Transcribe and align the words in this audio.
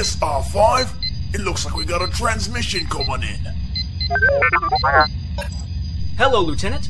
this, 0.00 0.16
R5? 0.16 1.34
It 1.34 1.42
looks 1.42 1.66
like 1.66 1.76
we 1.76 1.84
got 1.84 2.00
a 2.00 2.10
transmission 2.10 2.86
coming 2.86 3.22
in. 3.22 3.38
Hello, 6.16 6.40
Lieutenant. 6.40 6.88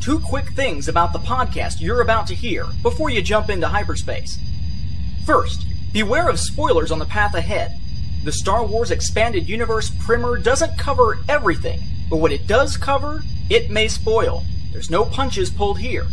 Two 0.00 0.20
quick 0.20 0.50
things 0.50 0.86
about 0.86 1.12
the 1.12 1.18
podcast 1.18 1.80
you're 1.80 2.02
about 2.02 2.28
to 2.28 2.36
hear 2.36 2.66
before 2.80 3.10
you 3.10 3.20
jump 3.20 3.50
into 3.50 3.66
hyperspace. 3.66 4.38
First, 5.26 5.64
beware 5.92 6.28
of 6.28 6.38
spoilers 6.38 6.92
on 6.92 7.00
the 7.00 7.04
path 7.04 7.34
ahead. 7.34 7.80
The 8.22 8.30
Star 8.30 8.64
Wars 8.64 8.92
Expanded 8.92 9.48
Universe 9.48 9.90
primer 9.98 10.38
doesn't 10.38 10.78
cover 10.78 11.18
everything, 11.28 11.80
but 12.08 12.18
what 12.18 12.30
it 12.30 12.46
does 12.46 12.76
cover, 12.76 13.24
it 13.50 13.72
may 13.72 13.88
spoil. 13.88 14.44
There's 14.70 14.88
no 14.88 15.04
punches 15.04 15.50
pulled 15.50 15.80
here. 15.80 16.06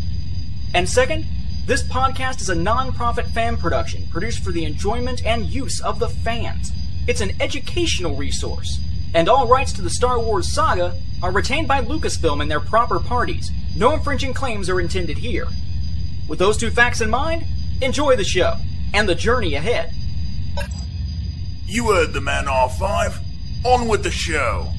And 0.74 0.90
second, 0.90 1.28
this 1.70 1.84
podcast 1.84 2.42
is 2.42 2.50
a 2.50 2.56
non-profit 2.56 3.28
fan 3.28 3.56
production 3.56 4.04
produced 4.10 4.44
for 4.44 4.52
the 4.52 4.66
enjoyment 4.66 5.24
and 5.24 5.46
use 5.46 5.80
of 5.82 6.00
the 6.00 6.10
fans. 6.10 6.72
It's 7.08 7.22
an 7.22 7.40
educational 7.40 8.16
resource, 8.16 8.80
and 9.14 9.30
all 9.30 9.48
rights 9.48 9.72
to 9.74 9.84
the 9.84 9.92
Star 9.92 10.20
Wars 10.20 10.52
saga 10.52 10.96
are 11.22 11.32
retained 11.32 11.68
by 11.68 11.84
Lucasfilm 11.84 12.42
and 12.42 12.50
their 12.50 12.60
proper 12.60 13.00
parties. 13.00 13.52
No 13.76 13.92
infringing 13.92 14.34
claims 14.34 14.68
are 14.68 14.82
intended 14.82 15.20
here. 15.20 15.46
With 16.28 16.40
those 16.40 16.58
two 16.58 16.72
facts 16.72 17.02
in 17.02 17.12
mind, 17.12 17.46
enjoy 17.84 18.16
the 18.16 18.24
show 18.24 18.56
and 18.92 19.08
the 19.08 19.14
journey 19.14 19.54
ahead. 19.54 19.94
You 21.68 21.92
heard 21.92 22.14
the 22.14 22.22
man, 22.22 22.46
R5. 22.46 23.20
On 23.64 23.88
with 23.88 24.02
the 24.02 24.10
show. 24.10 24.70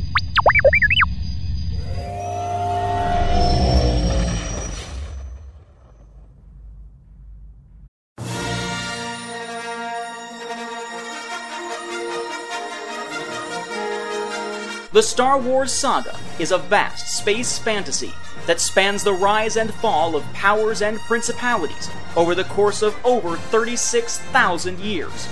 The 14.92 15.04
Star 15.04 15.38
Wars 15.38 15.72
saga 15.72 16.18
is 16.40 16.50
a 16.50 16.58
vast 16.58 17.16
space 17.16 17.56
fantasy 17.56 18.12
that 18.48 18.58
spans 18.58 19.04
the 19.04 19.12
rise 19.12 19.56
and 19.56 19.72
fall 19.74 20.16
of 20.16 20.32
powers 20.32 20.82
and 20.82 20.98
principalities 20.98 21.88
over 22.16 22.34
the 22.34 22.42
course 22.42 22.82
of 22.82 22.98
over 23.04 23.36
36,000 23.36 24.80
years. 24.80 25.28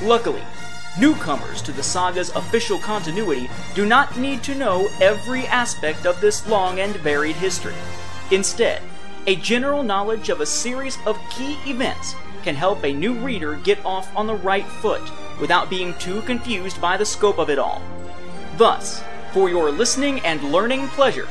Luckily, 0.00 0.44
newcomers 0.96 1.60
to 1.62 1.72
the 1.72 1.82
saga's 1.82 2.30
official 2.36 2.78
continuity 2.78 3.50
do 3.74 3.84
not 3.84 4.16
need 4.16 4.44
to 4.44 4.54
know 4.54 4.88
every 5.00 5.44
aspect 5.48 6.06
of 6.06 6.20
this 6.20 6.46
long 6.46 6.78
and 6.78 6.94
varied 6.98 7.34
history. 7.34 7.74
Instead, 8.30 8.80
a 9.26 9.34
general 9.34 9.82
knowledge 9.82 10.28
of 10.28 10.40
a 10.40 10.46
series 10.46 10.98
of 11.04 11.18
key 11.30 11.58
events 11.66 12.14
can 12.44 12.54
help 12.54 12.84
a 12.84 12.92
new 12.92 13.14
reader 13.14 13.56
get 13.56 13.84
off 13.84 14.14
on 14.14 14.28
the 14.28 14.36
right 14.36 14.66
foot 14.66 15.02
without 15.40 15.68
being 15.68 15.94
too 15.94 16.22
confused 16.22 16.80
by 16.80 16.96
the 16.96 17.04
scope 17.04 17.38
of 17.38 17.50
it 17.50 17.58
all. 17.58 17.82
Thus, 18.60 19.02
for 19.32 19.48
your 19.48 19.70
listening 19.70 20.20
and 20.20 20.52
learning 20.52 20.88
pleasure, 20.88 21.26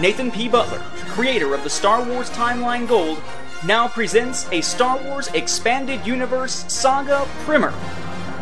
Nathan 0.00 0.32
P. 0.32 0.48
Butler, 0.48 0.80
creator 1.14 1.54
of 1.54 1.62
the 1.62 1.70
Star 1.70 2.04
Wars 2.04 2.28
Timeline 2.30 2.88
Gold, 2.88 3.22
now 3.64 3.86
presents 3.86 4.50
a 4.50 4.60
Star 4.62 4.98
Wars 5.04 5.28
Expanded 5.28 6.04
Universe 6.04 6.64
Saga 6.66 7.24
Primer 7.44 7.70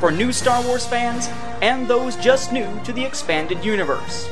for 0.00 0.10
new 0.10 0.32
Star 0.32 0.64
Wars 0.64 0.86
fans 0.86 1.28
and 1.60 1.86
those 1.86 2.16
just 2.16 2.50
new 2.50 2.80
to 2.84 2.94
the 2.94 3.04
expanded 3.04 3.62
universe. 3.62 4.26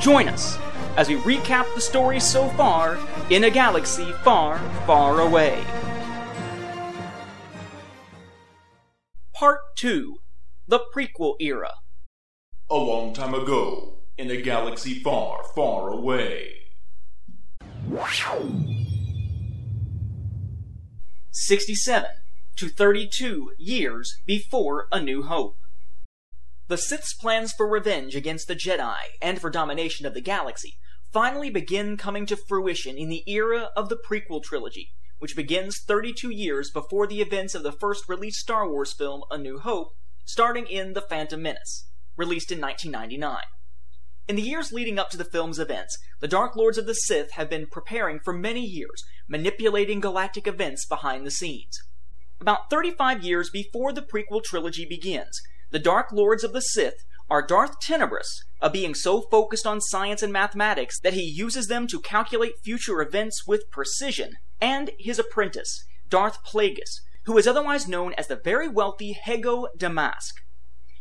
Join 0.00 0.28
us 0.28 0.58
as 0.96 1.08
we 1.08 1.14
recap 1.18 1.72
the 1.76 1.80
story 1.80 2.18
so 2.18 2.48
far 2.48 2.98
in 3.30 3.44
a 3.44 3.50
galaxy 3.50 4.10
far, 4.24 4.58
far 4.84 5.20
away. 5.20 5.64
Part 9.32 9.60
2 9.76 10.16
The 10.66 10.80
Prequel 10.92 11.36
Era. 11.38 11.74
A 12.70 12.76
long 12.76 13.14
time 13.14 13.32
ago, 13.32 13.94
in 14.18 14.30
a 14.30 14.42
galaxy 14.42 15.00
far, 15.00 15.42
far 15.54 15.88
away. 15.88 16.64
67 21.30 22.10
to 22.56 22.68
32 22.68 23.52
years 23.56 24.18
before 24.26 24.86
A 24.92 25.00
New 25.00 25.22
Hope. 25.22 25.56
The 26.66 26.76
Sith's 26.76 27.14
plans 27.14 27.54
for 27.54 27.66
revenge 27.66 28.14
against 28.14 28.48
the 28.48 28.54
Jedi 28.54 28.98
and 29.22 29.40
for 29.40 29.48
domination 29.48 30.04
of 30.04 30.12
the 30.12 30.20
galaxy 30.20 30.76
finally 31.10 31.48
begin 31.48 31.96
coming 31.96 32.26
to 32.26 32.36
fruition 32.36 32.98
in 32.98 33.08
the 33.08 33.24
era 33.26 33.70
of 33.76 33.88
the 33.88 33.96
prequel 33.96 34.42
trilogy, 34.42 34.90
which 35.18 35.34
begins 35.34 35.80
32 35.80 36.28
years 36.28 36.70
before 36.70 37.06
the 37.06 37.22
events 37.22 37.54
of 37.54 37.62
the 37.62 37.72
first 37.72 38.10
released 38.10 38.40
Star 38.40 38.68
Wars 38.68 38.92
film 38.92 39.22
A 39.30 39.38
New 39.38 39.58
Hope, 39.58 39.94
starting 40.26 40.66
in 40.66 40.92
The 40.92 41.00
Phantom 41.00 41.40
Menace, 41.40 41.87
released 42.18 42.52
in 42.52 42.60
1999. 42.60 43.40
In 44.28 44.36
the 44.36 44.42
years 44.42 44.72
leading 44.72 44.98
up 44.98 45.08
to 45.08 45.16
the 45.16 45.24
film's 45.24 45.58
events, 45.58 45.96
the 46.20 46.28
Dark 46.28 46.54
Lords 46.54 46.76
of 46.76 46.84
the 46.84 46.92
Sith 46.92 47.30
have 47.32 47.48
been 47.48 47.66
preparing 47.66 48.20
for 48.20 48.34
many 48.34 48.60
years, 48.60 49.02
manipulating 49.26 50.00
galactic 50.00 50.46
events 50.46 50.84
behind 50.84 51.26
the 51.26 51.30
scenes. 51.30 51.78
About 52.38 52.68
35 52.68 53.24
years 53.24 53.48
before 53.48 53.92
the 53.92 54.02
prequel 54.02 54.44
trilogy 54.44 54.84
begins, 54.84 55.40
the 55.70 55.78
Dark 55.78 56.12
Lords 56.12 56.44
of 56.44 56.52
the 56.52 56.60
Sith 56.60 57.04
are 57.30 57.40
Darth 57.40 57.80
Tenebrous, 57.80 58.42
a 58.60 58.68
being 58.68 58.94
so 58.94 59.22
focused 59.22 59.66
on 59.66 59.80
science 59.80 60.22
and 60.22 60.32
mathematics 60.32 61.00
that 61.00 61.14
he 61.14 61.22
uses 61.22 61.66
them 61.68 61.86
to 61.86 62.00
calculate 62.00 62.60
future 62.62 63.00
events 63.00 63.46
with 63.46 63.70
precision, 63.70 64.32
and 64.60 64.90
his 64.98 65.18
apprentice, 65.18 65.84
Darth 66.08 66.38
Plagueis, 66.44 67.00
who 67.24 67.38
is 67.38 67.46
otherwise 67.46 67.88
known 67.88 68.14
as 68.14 68.26
the 68.26 68.36
very 68.36 68.68
wealthy 68.68 69.16
Hego 69.26 69.68
Damask. 69.76 70.34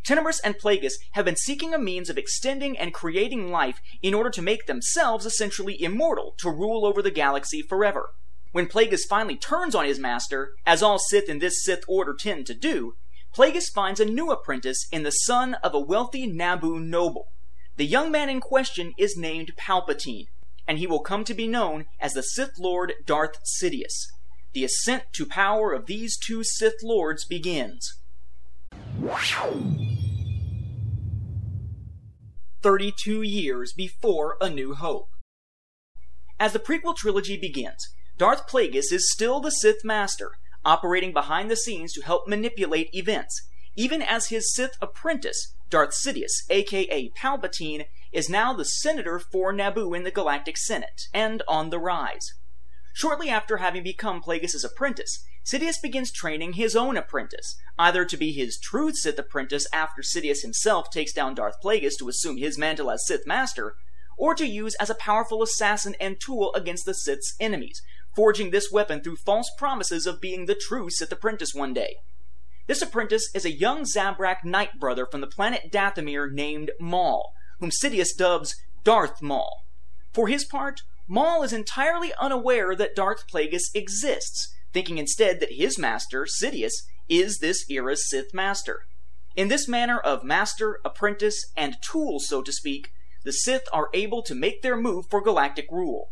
Tenebrous 0.08 0.40
and 0.40 0.58
Plagueis 0.58 0.94
have 1.12 1.26
been 1.26 1.36
seeking 1.36 1.74
a 1.74 1.78
means 1.78 2.10
of 2.10 2.18
extending 2.18 2.78
and 2.78 2.94
creating 2.94 3.52
life 3.52 3.82
in 4.02 4.14
order 4.14 4.30
to 4.30 4.42
make 4.42 4.66
themselves 4.66 5.26
essentially 5.26 5.84
immortal 5.84 6.34
to 6.38 6.50
rule 6.50 6.86
over 6.86 7.02
the 7.02 7.12
galaxy 7.12 7.62
forever. 7.62 8.12
When 8.54 8.68
Plagueis 8.68 9.02
finally 9.06 9.36
turns 9.36 9.76
on 9.76 9.84
his 9.84 10.00
master, 10.00 10.54
as 10.66 10.82
all 10.82 10.98
Sith 10.98 11.28
in 11.28 11.40
this 11.40 11.62
Sith 11.62 11.84
order 11.90 12.14
tend 12.14 12.48
to 12.48 12.54
do, 12.54 12.96
Plagueis 13.36 13.70
finds 13.70 14.00
a 14.00 14.06
new 14.06 14.32
apprentice 14.32 14.88
in 14.94 15.04
the 15.04 15.12
son 15.12 15.56
of 15.56 15.74
a 15.74 15.80
wealthy 15.82 16.26
Naboo 16.26 16.80
noble. 16.82 17.28
The 17.76 17.86
young 17.86 18.10
man 18.10 18.30
in 18.30 18.40
question 18.40 18.94
is 18.98 19.18
named 19.18 19.58
Palpatine, 19.58 20.28
and 20.66 20.78
he 20.78 20.88
will 20.88 21.02
come 21.02 21.26
to 21.26 21.34
be 21.34 21.48
known 21.48 21.86
as 22.00 22.14
the 22.14 22.24
Sith 22.24 22.58
Lord 22.58 22.94
Darth 23.06 23.44
Sidious. 23.44 24.08
The 24.54 24.64
ascent 24.64 25.04
to 25.16 25.26
power 25.26 25.74
of 25.74 25.86
these 25.86 26.18
two 26.18 26.46
Sith 26.46 26.82
Lords 26.82 27.26
begins. 27.26 27.97
32 32.62 33.22
years 33.22 33.72
before 33.72 34.36
A 34.42 34.50
New 34.50 34.74
Hope. 34.74 35.10
As 36.40 36.54
the 36.54 36.60
prequel 36.60 36.96
trilogy 36.96 37.38
begins, 37.38 37.88
Darth 38.18 38.48
Plagueis 38.48 38.92
is 38.92 39.12
still 39.12 39.40
the 39.40 39.52
Sith 39.52 39.84
Master, 39.84 40.32
operating 40.66 41.14
behind 41.14 41.50
the 41.50 41.56
scenes 41.56 41.94
to 41.94 42.02
help 42.02 42.28
manipulate 42.28 42.90
events, 42.94 43.48
even 43.76 44.02
as 44.02 44.28
his 44.28 44.54
Sith 44.54 44.76
apprentice, 44.82 45.54
Darth 45.70 45.92
Sidious, 45.92 46.44
aka 46.50 47.10
Palpatine, 47.12 47.86
is 48.12 48.30
now 48.30 48.54
the 48.54 48.66
senator 48.66 49.20
for 49.20 49.54
Naboo 49.54 49.96
in 49.96 50.04
the 50.04 50.12
Galactic 50.12 50.58
Senate, 50.58 51.04
and 51.14 51.44
on 51.48 51.70
the 51.70 51.80
rise. 51.80 52.34
Shortly 52.94 53.30
after 53.30 53.58
having 53.58 53.84
become 53.84 54.22
Plagueis' 54.22 54.66
apprentice, 54.66 55.24
Sidious 55.48 55.82
begins 55.82 56.12
training 56.12 56.54
his 56.54 56.76
own 56.76 56.98
apprentice, 56.98 57.56
either 57.80 58.04
to 58.04 58.18
be 58.18 58.34
his 58.34 58.60
true 58.60 58.92
Sith 58.92 59.18
apprentice 59.18 59.66
after 59.72 60.02
Sidious 60.02 60.42
himself 60.42 60.90
takes 60.90 61.14
down 61.14 61.36
Darth 61.36 61.62
Plagueis 61.64 61.98
to 62.00 62.10
assume 62.10 62.36
his 62.36 62.58
mantle 62.58 62.92
as 62.92 63.08
Sith 63.08 63.26
Master, 63.26 63.76
or 64.18 64.36
to 64.36 64.46
use 64.46 64.76
as 64.76 64.90
a 64.90 64.96
powerful 64.96 65.42
assassin 65.42 65.96
and 66.02 66.20
tool 66.20 66.54
against 66.54 66.86
the 66.86 66.94
Sith's 66.94 67.34
enemies, 67.40 67.82
forging 68.14 68.52
this 68.52 68.70
weapon 68.74 69.00
through 69.00 69.16
false 69.16 69.50
promises 69.58 70.06
of 70.06 70.20
being 70.20 70.48
the 70.48 70.56
true 70.56 70.90
Sith 70.90 71.14
apprentice 71.14 71.54
one 71.54 71.74
day. 71.74 71.96
This 72.66 72.82
apprentice 72.82 73.30
is 73.34 73.46
a 73.46 73.52
young 73.52 73.86
Zabrak 73.86 74.44
night 74.44 74.82
brother 74.82 75.06
from 75.06 75.22
the 75.22 75.28
planet 75.28 75.72
Dathomir 75.72 76.30
named 76.30 76.72
Maul, 76.78 77.32
whom 77.62 77.72
Sidious 77.72 78.10
dubs 78.18 78.54
Darth 78.84 79.22
Maul. 79.22 79.64
For 80.12 80.28
his 80.28 80.44
part, 80.44 80.82
Maul 81.08 81.42
is 81.42 81.54
entirely 81.54 82.12
unaware 82.20 82.76
that 82.76 82.98
Darth 82.98 83.26
Plagueis 83.32 83.74
exists, 83.74 84.54
thinking 84.78 85.00
instead 85.00 85.40
that 85.40 85.54
his 85.54 85.80
master, 85.80 86.28
Sidious, 86.28 86.84
is 87.10 87.40
this 87.40 87.66
era's 87.68 88.08
Sith 88.08 88.32
master. 88.32 88.86
In 89.36 89.48
this 89.48 89.68
manner 89.68 89.98
of 89.98 90.24
master, 90.24 90.80
apprentice, 90.86 91.52
and 91.58 91.78
tool, 91.82 92.20
so 92.20 92.44
to 92.44 92.54
speak, 92.54 92.94
the 93.24 93.34
Sith 93.34 93.64
are 93.74 93.90
able 93.96 94.22
to 94.22 94.36
make 94.36 94.62
their 94.62 94.78
move 94.78 95.08
for 95.10 95.20
galactic 95.20 95.66
rule. 95.72 96.12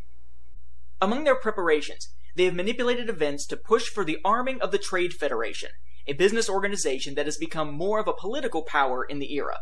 Among 0.99 1.25
their 1.25 1.35
preparations, 1.35 2.09
they 2.35 2.45
have 2.45 2.55
manipulated 2.55 3.07
events 3.07 3.45
to 3.45 3.55
push 3.55 3.83
for 3.83 4.03
the 4.03 4.17
arming 4.25 4.59
of 4.61 4.71
the 4.71 4.79
Trade 4.79 5.13
Federation, 5.13 5.69
a 6.07 6.13
business 6.13 6.49
organization 6.49 7.13
that 7.13 7.27
has 7.27 7.37
become 7.37 7.71
more 7.71 7.99
of 7.99 8.07
a 8.07 8.13
political 8.13 8.63
power 8.63 9.03
in 9.03 9.19
the 9.19 9.31
era. 9.35 9.59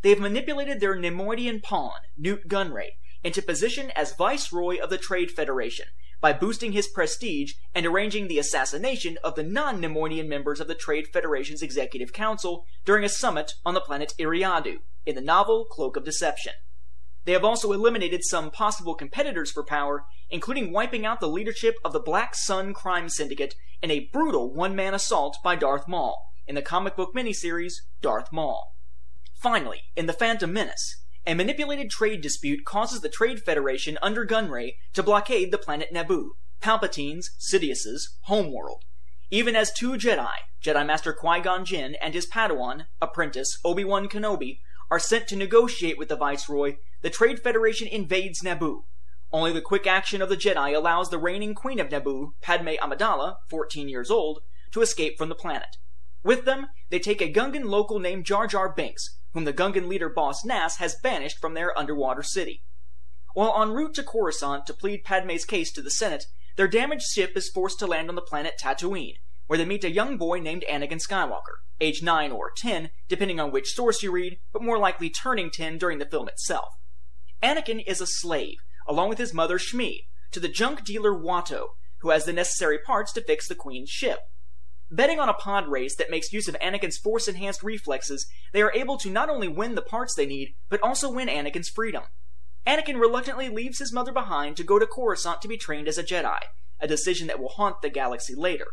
They 0.00 0.08
have 0.08 0.20
manipulated 0.20 0.80
their 0.80 0.96
Neimoidian 0.96 1.62
pawn, 1.62 2.00
Nute 2.16 2.48
Gunray, 2.48 2.92
into 3.22 3.42
position 3.42 3.92
as 3.94 4.16
viceroy 4.16 4.78
of 4.78 4.88
the 4.88 4.96
Trade 4.96 5.30
Federation, 5.30 5.88
by 6.20 6.32
boosting 6.32 6.72
his 6.72 6.88
prestige 6.88 7.52
and 7.74 7.86
arranging 7.86 8.28
the 8.28 8.38
assassination 8.38 9.18
of 9.22 9.34
the 9.34 9.42
non-Neimoidian 9.42 10.28
members 10.28 10.60
of 10.60 10.68
the 10.68 10.74
Trade 10.74 11.08
Federation's 11.12 11.62
Executive 11.62 12.12
Council 12.12 12.64
during 12.84 13.04
a 13.04 13.08
summit 13.08 13.52
on 13.64 13.74
the 13.74 13.80
planet 13.80 14.14
Eriadu 14.18 14.78
in 15.06 15.14
the 15.14 15.20
novel 15.20 15.64
Cloak 15.64 15.96
of 15.96 16.04
Deception. 16.04 16.52
They 17.24 17.32
have 17.32 17.44
also 17.44 17.72
eliminated 17.72 18.24
some 18.24 18.50
possible 18.50 18.94
competitors 18.94 19.50
for 19.50 19.62
power, 19.62 20.04
including 20.30 20.72
wiping 20.72 21.04
out 21.04 21.20
the 21.20 21.28
leadership 21.28 21.74
of 21.84 21.92
the 21.92 22.00
Black 22.00 22.34
Sun 22.34 22.74
crime 22.74 23.08
syndicate 23.08 23.54
in 23.82 23.90
a 23.90 24.08
brutal 24.12 24.52
one-man 24.52 24.94
assault 24.94 25.36
by 25.44 25.54
Darth 25.54 25.86
Maul 25.86 26.32
in 26.46 26.54
the 26.54 26.62
comic 26.62 26.96
book 26.96 27.14
miniseries 27.14 27.74
Darth 28.00 28.32
Maul. 28.32 28.74
Finally, 29.34 29.82
in 29.94 30.06
The 30.06 30.12
Phantom 30.12 30.52
Menace, 30.52 31.02
a 31.28 31.34
manipulated 31.34 31.90
trade 31.90 32.22
dispute 32.22 32.64
causes 32.64 33.02
the 33.02 33.08
Trade 33.10 33.42
Federation 33.42 33.98
under 34.00 34.24
Gunray 34.24 34.76
to 34.94 35.02
blockade 35.02 35.52
the 35.52 35.58
planet 35.58 35.92
Naboo, 35.92 36.30
Palpatine's, 36.62 37.32
Sidious's, 37.36 38.16
homeworld. 38.22 38.84
Even 39.30 39.54
as 39.54 39.70
two 39.70 39.92
Jedi, 39.98 40.32
Jedi 40.64 40.86
Master 40.86 41.12
Qui-Gon 41.12 41.66
Jinn 41.66 41.96
and 42.00 42.14
his 42.14 42.26
Padawan, 42.26 42.86
apprentice 43.02 43.58
Obi-Wan 43.62 44.08
Kenobi, 44.08 44.60
are 44.90 44.98
sent 44.98 45.28
to 45.28 45.36
negotiate 45.36 45.98
with 45.98 46.08
the 46.08 46.16
Viceroy, 46.16 46.76
the 47.02 47.10
Trade 47.10 47.40
Federation 47.40 47.86
invades 47.86 48.40
Naboo. 48.40 48.84
Only 49.30 49.52
the 49.52 49.60
quick 49.60 49.86
action 49.86 50.22
of 50.22 50.30
the 50.30 50.36
Jedi 50.36 50.74
allows 50.74 51.10
the 51.10 51.18
reigning 51.18 51.54
Queen 51.54 51.78
of 51.78 51.90
Naboo, 51.90 52.32
Padme 52.40 52.76
Amidala, 52.80 53.36
14 53.50 53.86
years 53.90 54.10
old, 54.10 54.40
to 54.70 54.80
escape 54.80 55.18
from 55.18 55.28
the 55.28 55.34
planet. 55.34 55.76
With 56.24 56.46
them, 56.46 56.68
they 56.88 56.98
take 56.98 57.20
a 57.20 57.30
Gungan 57.30 57.66
local 57.66 57.98
named 57.98 58.24
Jar 58.24 58.46
Jar 58.46 58.72
Binks, 58.72 59.18
whom 59.38 59.44
the 59.44 59.52
Gungan 59.52 59.86
leader 59.86 60.08
Boss 60.08 60.44
Nass 60.44 60.78
has 60.78 60.96
banished 61.00 61.38
from 61.38 61.54
their 61.54 61.78
underwater 61.78 62.24
city. 62.24 62.64
While 63.34 63.54
en 63.62 63.70
route 63.70 63.94
to 63.94 64.02
Coruscant 64.02 64.66
to 64.66 64.74
plead 64.74 65.04
Padme's 65.04 65.44
case 65.44 65.70
to 65.74 65.80
the 65.80 65.92
Senate, 65.92 66.24
their 66.56 66.66
damaged 66.66 67.06
ship 67.06 67.36
is 67.36 67.48
forced 67.48 67.78
to 67.78 67.86
land 67.86 68.08
on 68.08 68.16
the 68.16 68.20
planet 68.20 68.54
Tatooine, 68.60 69.14
where 69.46 69.56
they 69.56 69.64
meet 69.64 69.84
a 69.84 69.92
young 69.92 70.16
boy 70.16 70.40
named 70.40 70.64
Anakin 70.68 71.00
Skywalker, 71.00 71.62
age 71.80 72.02
9 72.02 72.32
or 72.32 72.50
10, 72.56 72.90
depending 73.08 73.38
on 73.38 73.52
which 73.52 73.74
source 73.74 74.02
you 74.02 74.10
read, 74.10 74.40
but 74.52 74.60
more 74.60 74.76
likely 74.76 75.08
turning 75.08 75.52
10 75.52 75.78
during 75.78 75.98
the 75.98 76.04
film 76.04 76.26
itself. 76.26 76.74
Anakin 77.40 77.84
is 77.86 78.00
a 78.00 78.08
slave, 78.08 78.56
along 78.88 79.08
with 79.08 79.18
his 79.18 79.32
mother 79.32 79.60
Shmi, 79.60 80.06
to 80.32 80.40
the 80.40 80.48
junk 80.48 80.82
dealer 80.82 81.12
Watto, 81.12 81.74
who 82.00 82.10
has 82.10 82.24
the 82.24 82.32
necessary 82.32 82.80
parts 82.84 83.12
to 83.12 83.22
fix 83.22 83.46
the 83.46 83.54
Queen's 83.54 83.88
ship. 83.88 84.18
Betting 84.90 85.20
on 85.20 85.28
a 85.28 85.34
pod 85.34 85.68
race 85.68 85.94
that 85.96 86.10
makes 86.10 86.32
use 86.32 86.48
of 86.48 86.56
Anakin's 86.60 86.96
force 86.96 87.28
enhanced 87.28 87.62
reflexes, 87.62 88.26
they 88.52 88.62
are 88.62 88.72
able 88.72 88.96
to 88.98 89.10
not 89.10 89.28
only 89.28 89.48
win 89.48 89.74
the 89.74 89.82
parts 89.82 90.14
they 90.14 90.26
need, 90.26 90.54
but 90.70 90.82
also 90.82 91.10
win 91.10 91.28
Anakin's 91.28 91.68
freedom. 91.68 92.04
Anakin 92.66 92.98
reluctantly 92.98 93.48
leaves 93.48 93.78
his 93.78 93.92
mother 93.92 94.12
behind 94.12 94.56
to 94.56 94.64
go 94.64 94.78
to 94.78 94.86
Coruscant 94.86 95.42
to 95.42 95.48
be 95.48 95.58
trained 95.58 95.88
as 95.88 95.98
a 95.98 96.02
Jedi, 96.02 96.40
a 96.80 96.86
decision 96.86 97.26
that 97.26 97.38
will 97.38 97.50
haunt 97.50 97.82
the 97.82 97.90
galaxy 97.90 98.34
later. 98.34 98.68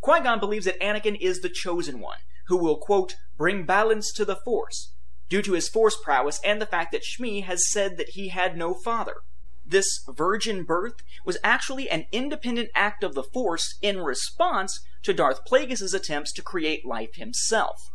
Qui 0.00 0.20
Gon 0.20 0.40
believes 0.40 0.64
that 0.64 0.80
Anakin 0.80 1.18
is 1.20 1.40
the 1.40 1.48
chosen 1.48 2.00
one, 2.00 2.18
who 2.46 2.56
will, 2.56 2.76
quote, 2.76 3.16
bring 3.36 3.64
balance 3.64 4.12
to 4.12 4.24
the 4.24 4.36
Force, 4.36 4.92
due 5.28 5.42
to 5.42 5.52
his 5.52 5.68
Force 5.68 5.96
prowess 6.02 6.40
and 6.44 6.60
the 6.60 6.66
fact 6.66 6.92
that 6.92 7.02
Shmi 7.02 7.44
has 7.44 7.70
said 7.70 7.96
that 7.96 8.10
he 8.10 8.28
had 8.28 8.56
no 8.56 8.74
father. 8.74 9.16
This 9.64 10.04
virgin 10.08 10.64
birth 10.64 10.96
was 11.24 11.38
actually 11.42 11.88
an 11.88 12.06
independent 12.12 12.68
act 12.74 13.02
of 13.02 13.14
the 13.14 13.22
Force 13.22 13.78
in 13.80 14.00
response 14.00 14.84
to 15.04 15.14
Darth 15.14 15.44
Plagueis' 15.44 15.94
attempts 15.94 16.32
to 16.32 16.42
create 16.42 16.84
life 16.84 17.14
himself. 17.14 17.90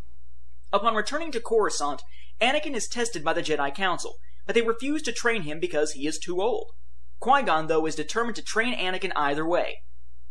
Upon 0.71 0.95
returning 0.95 1.31
to 1.31 1.39
Coruscant, 1.39 2.03
Anakin 2.39 2.75
is 2.75 2.88
tested 2.88 3.23
by 3.23 3.33
the 3.33 3.41
Jedi 3.41 3.73
Council, 3.73 4.15
but 4.45 4.56
they 4.56 4.61
refuse 4.61 5.01
to 5.03 5.11
train 5.11 5.41
him 5.41 5.59
because 5.59 5.91
he 5.91 6.07
is 6.07 6.17
too 6.17 6.41
old. 6.41 6.71
Qui-Gon, 7.19 7.67
though, 7.67 7.85
is 7.85 7.95
determined 7.95 8.35
to 8.38 8.44
train 8.44 8.77
Anakin 8.77 9.11
either 9.15 9.45
way. 9.45 9.79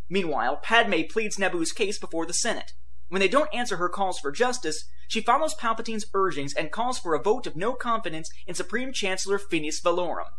Meanwhile, 0.09 0.59
Padme 0.63 1.03
pleads 1.11 1.39
Naboo's 1.39 1.73
case 1.73 1.99
before 1.99 2.25
the 2.25 2.33
Senate. 2.33 2.73
When 3.09 3.21
they 3.21 3.29
don't 3.29 3.55
answer 3.55 3.77
her 3.77 3.89
calls 3.89 4.19
for 4.19 4.33
justice, 4.33 4.85
she 5.09 5.21
follows 5.21 5.55
Palpatine's 5.55 6.07
urgings 6.15 6.55
and 6.55 6.71
calls 6.71 6.99
for 6.99 7.15
a 7.15 7.23
vote 7.23 7.47
of 7.47 7.57
no 7.57 7.73
confidence 7.73 8.31
in 8.47 8.55
Supreme 8.55 8.93
Chancellor 8.93 9.39
Finis 9.39 9.81
Valorum. 9.81 10.31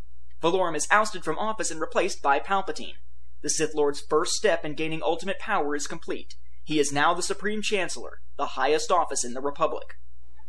Valorum 0.42 0.76
is 0.76 0.88
ousted 0.90 1.24
from 1.24 1.38
office 1.38 1.70
and 1.70 1.82
replaced 1.82 2.22
by 2.22 2.40
Palpatine. 2.40 2.96
The 3.42 3.50
Sith 3.50 3.74
Lord's 3.74 4.02
first 4.02 4.34
step 4.34 4.66
in 4.66 4.74
gaining 4.74 5.02
ultimate 5.02 5.40
power 5.40 5.76
is 5.76 5.88
complete. 5.88 6.36
He 6.64 6.80
is 6.80 6.92
now 6.92 7.14
the 7.14 7.24
Supreme 7.24 7.62
Chancellor, 7.62 8.20
the 8.38 8.48
highest 8.48 8.92
office 8.92 9.24
in 9.24 9.34
the 9.34 9.42
Republic. 9.42 9.96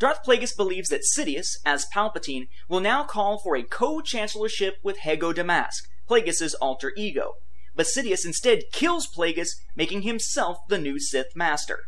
Darth 0.01 0.25
Plagueis 0.25 0.57
believes 0.57 0.89
that 0.89 1.05
Sidious, 1.17 1.59
as 1.65 1.87
Palpatine, 1.95 2.49
will 2.69 2.81
now 2.81 3.05
call 3.05 3.39
for 3.39 3.55
a 3.55 3.63
co-chancellorship 3.63 4.79
with 4.83 5.01
Hego 5.01 5.33
Damask, 5.33 5.85
Plagueis' 6.09 6.55
alter 6.61 6.93
ego. 6.97 7.35
But 7.77 7.87
Sidious 7.87 8.25
instead 8.25 8.65
kills 8.73 9.07
Plagueis, 9.07 9.51
making 9.77 10.03
himself 10.03 10.59
the 10.69 10.79
new 10.79 10.99
Sith 10.99 11.37
Master. 11.37 11.85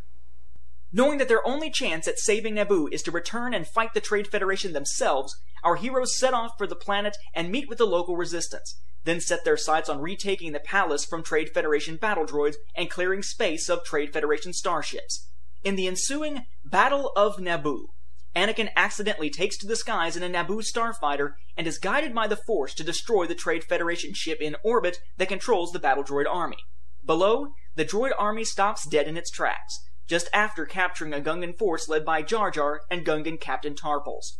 Knowing 0.93 1.17
that 1.17 1.27
their 1.27 1.45
only 1.45 1.69
chance 1.71 2.07
at 2.07 2.19
saving 2.19 2.55
Naboo 2.55 2.87
is 2.93 3.01
to 3.01 3.11
return 3.11 3.53
and 3.53 3.67
fight 3.67 3.93
the 3.93 3.99
Trade 3.99 4.27
Federation 4.27 4.73
themselves, 4.73 5.35
our 5.63 5.75
heroes 5.75 6.17
set 6.17 6.33
off 6.33 6.51
for 6.57 6.67
the 6.67 6.75
planet 6.75 7.17
and 7.33 7.51
meet 7.51 7.67
with 7.67 7.79
the 7.79 7.85
local 7.85 8.15
resistance, 8.15 8.79
then 9.03 9.19
set 9.19 9.43
their 9.43 9.57
sights 9.57 9.89
on 9.89 10.01
retaking 10.01 10.51
the 10.51 10.59
palace 10.59 11.05
from 11.05 11.23
Trade 11.23 11.49
Federation 11.53 11.97
battle 11.97 12.25
droids 12.25 12.55
and 12.75 12.89
clearing 12.89 13.21
space 13.21 13.69
of 13.69 13.83
Trade 13.83 14.13
Federation 14.13 14.53
starships. 14.53 15.29
In 15.63 15.75
the 15.75 15.87
ensuing 15.87 16.45
Battle 16.65 17.11
of 17.15 17.37
Naboo, 17.37 17.87
Anakin 18.35 18.69
accidentally 18.75 19.29
takes 19.29 19.57
to 19.57 19.67
the 19.67 19.75
skies 19.75 20.17
in 20.17 20.23
a 20.23 20.29
Naboo 20.29 20.63
starfighter 20.63 21.33
and 21.55 21.67
is 21.67 21.77
guided 21.77 22.15
by 22.15 22.27
the 22.27 22.35
Force 22.35 22.73
to 22.75 22.83
destroy 22.83 23.27
the 23.27 23.35
Trade 23.35 23.63
Federation 23.63 24.13
ship 24.13 24.39
in 24.41 24.55
orbit 24.63 24.97
that 25.17 25.27
controls 25.27 25.71
the 25.71 25.79
battle 25.79 26.03
droid 26.03 26.25
army. 26.27 26.57
Below, 27.05 27.53
the 27.75 27.85
droid 27.85 28.11
army 28.17 28.43
stops 28.43 28.87
dead 28.87 29.07
in 29.07 29.17
its 29.17 29.29
tracks, 29.29 29.79
just 30.07 30.29
after 30.33 30.65
capturing 30.65 31.13
a 31.13 31.19
Gungan 31.19 31.57
force 31.57 31.87
led 31.87 32.03
by 32.03 32.21
Jar 32.21 32.49
Jar 32.49 32.81
and 32.89 33.05
Gungan 33.05 33.39
Captain 33.39 33.75
Tarpals. 33.75 34.37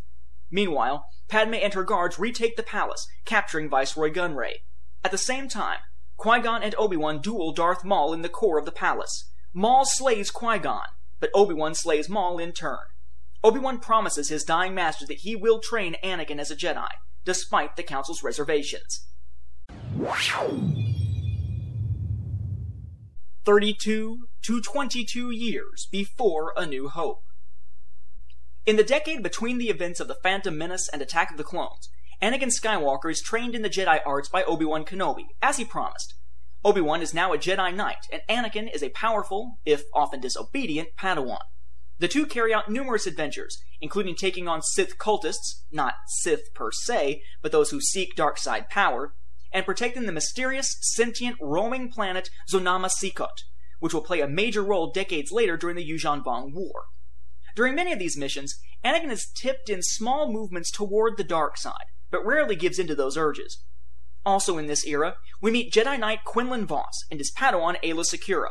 Meanwhile, 0.54 1.08
Padme 1.30 1.56
and 1.56 1.74
her 1.74 1.84
guards 1.84 2.20
retake 2.20 2.58
the 2.58 2.64
palace, 2.64 3.08
capturing 3.26 3.70
Viceroy 3.70 4.14
Gunray. 4.14 4.58
At 5.04 5.10
the 5.10 5.18
same 5.18 5.50
time, 5.50 5.80
Qui-Gon 6.16 6.62
and 6.62 6.76
Obi-Wan 6.78 7.22
duel 7.22 7.54
Darth 7.54 7.84
Maul 7.84 8.14
in 8.14 8.22
the 8.22 8.30
core 8.30 8.60
of 8.60 8.66
the 8.66 8.72
palace. 8.72 9.32
Maul 9.52 9.84
slays 9.84 10.30
Qui-Gon, 10.30 10.86
but 11.20 11.32
Obi-Wan 11.34 11.74
slays 11.74 12.08
Maul 12.08 12.38
in 12.38 12.52
turn. 12.52 12.86
Obi-Wan 13.44 13.80
promises 13.80 14.30
his 14.30 14.44
dying 14.44 14.76
master 14.76 15.08
that 15.08 15.22
he 15.22 15.36
will 15.36 15.60
train 15.60 15.96
Anakin 16.04 16.38
as 16.38 16.52
a 16.52 16.56
Jedi, 16.56 16.92
despite 17.26 17.76
the 17.76 17.82
Council's 17.82 18.22
reservations. 18.22 19.08
32 23.44 24.28
to 24.44 24.62
22 24.62 25.31
years 25.31 25.88
before 25.92 26.54
A 26.56 26.68
New 26.68 26.90
Hope. 26.90 27.24
In 28.66 28.78
the 28.78 28.84
decade 28.84 29.22
between 29.22 29.58
the 29.58 29.68
events 29.70 30.00
of 30.00 30.08
The 30.08 30.16
Phantom 30.24 30.58
Menace 30.58 30.88
and 30.88 31.02
Attack 31.02 31.32
of 31.32 31.38
the 31.38 31.44
Clones, 31.44 31.90
Anakin 32.22 32.50
Skywalker 32.50 33.12
is 33.12 33.22
trained 33.22 33.56
in 33.56 33.62
the 33.62 33.70
Jedi 33.70 34.00
arts 34.06 34.30
by 34.30 34.44
Obi-Wan 34.44 34.86
Kenobi, 34.86 35.26
as 35.42 35.58
he 35.58 35.66
promised. 35.66 36.14
Obi-Wan 36.64 37.02
is 37.02 37.14
now 37.14 37.34
a 37.34 37.38
Jedi 37.38 37.76
Knight, 37.76 38.08
and 38.10 38.22
Anakin 38.30 38.74
is 38.74 38.82
a 38.82 38.88
powerful, 38.92 39.58
if 39.66 39.84
often 39.94 40.22
disobedient, 40.22 40.88
Padawan. 40.98 41.42
The 42.00 42.08
two 42.08 42.26
carry 42.26 42.54
out 42.54 42.72
numerous 42.72 43.06
adventures, 43.06 43.62
including 43.82 44.16
taking 44.16 44.48
on 44.48 44.62
Sith 44.62 44.98
cultists, 44.98 45.64
not 45.70 45.96
Sith 46.08 46.54
per 46.56 46.72
se, 46.72 47.22
but 47.42 47.52
those 47.52 47.72
who 47.72 47.82
seek 47.82 48.16
dark 48.16 48.38
side 48.38 48.70
power, 48.70 49.14
and 49.52 49.66
protecting 49.66 50.06
the 50.06 50.14
mysterious, 50.14 50.78
sentient, 50.80 51.36
roaming 51.42 51.92
planet 51.92 52.30
Zonama 52.50 52.90
Sekot, 52.90 53.44
which 53.82 53.94
will 53.94 54.00
play 54.00 54.22
a 54.22 54.28
major 54.28 54.64
role 54.64 54.90
decades 54.90 55.34
later 55.34 55.58
during 55.58 55.76
the 55.76 55.86
Yuuzhan 55.86 56.24
Vong 56.24 56.54
War. 56.54 56.84
During 57.56 57.76
many 57.76 57.94
of 57.94 58.00
these 58.00 58.18
missions, 58.18 58.60
Anakin 58.83 59.12
is 59.12 59.30
tipped 59.33 59.69
in 59.69 59.81
small 59.83 60.31
movements 60.31 60.72
toward 60.72 61.18
the 61.18 61.24
dark 61.24 61.57
side, 61.57 61.86
but 62.10 62.26
rarely 62.26 62.56
gives 62.56 62.80
in 62.80 62.88
to 62.88 62.95
those 62.95 63.18
urges. 63.18 63.64
Also 64.26 64.57
in 64.57 64.68
this 64.68 64.86
era, 64.86 65.18
we 65.42 65.52
meet 65.52 65.72
Jedi 65.74 66.00
Knight 66.00 66.24
Quinlan 66.26 66.66
Vos 66.66 67.06
and 67.12 67.19
his 67.19 67.31
Padawan 67.31 67.80
Aayla 67.83 68.06
Secura. 68.06 68.50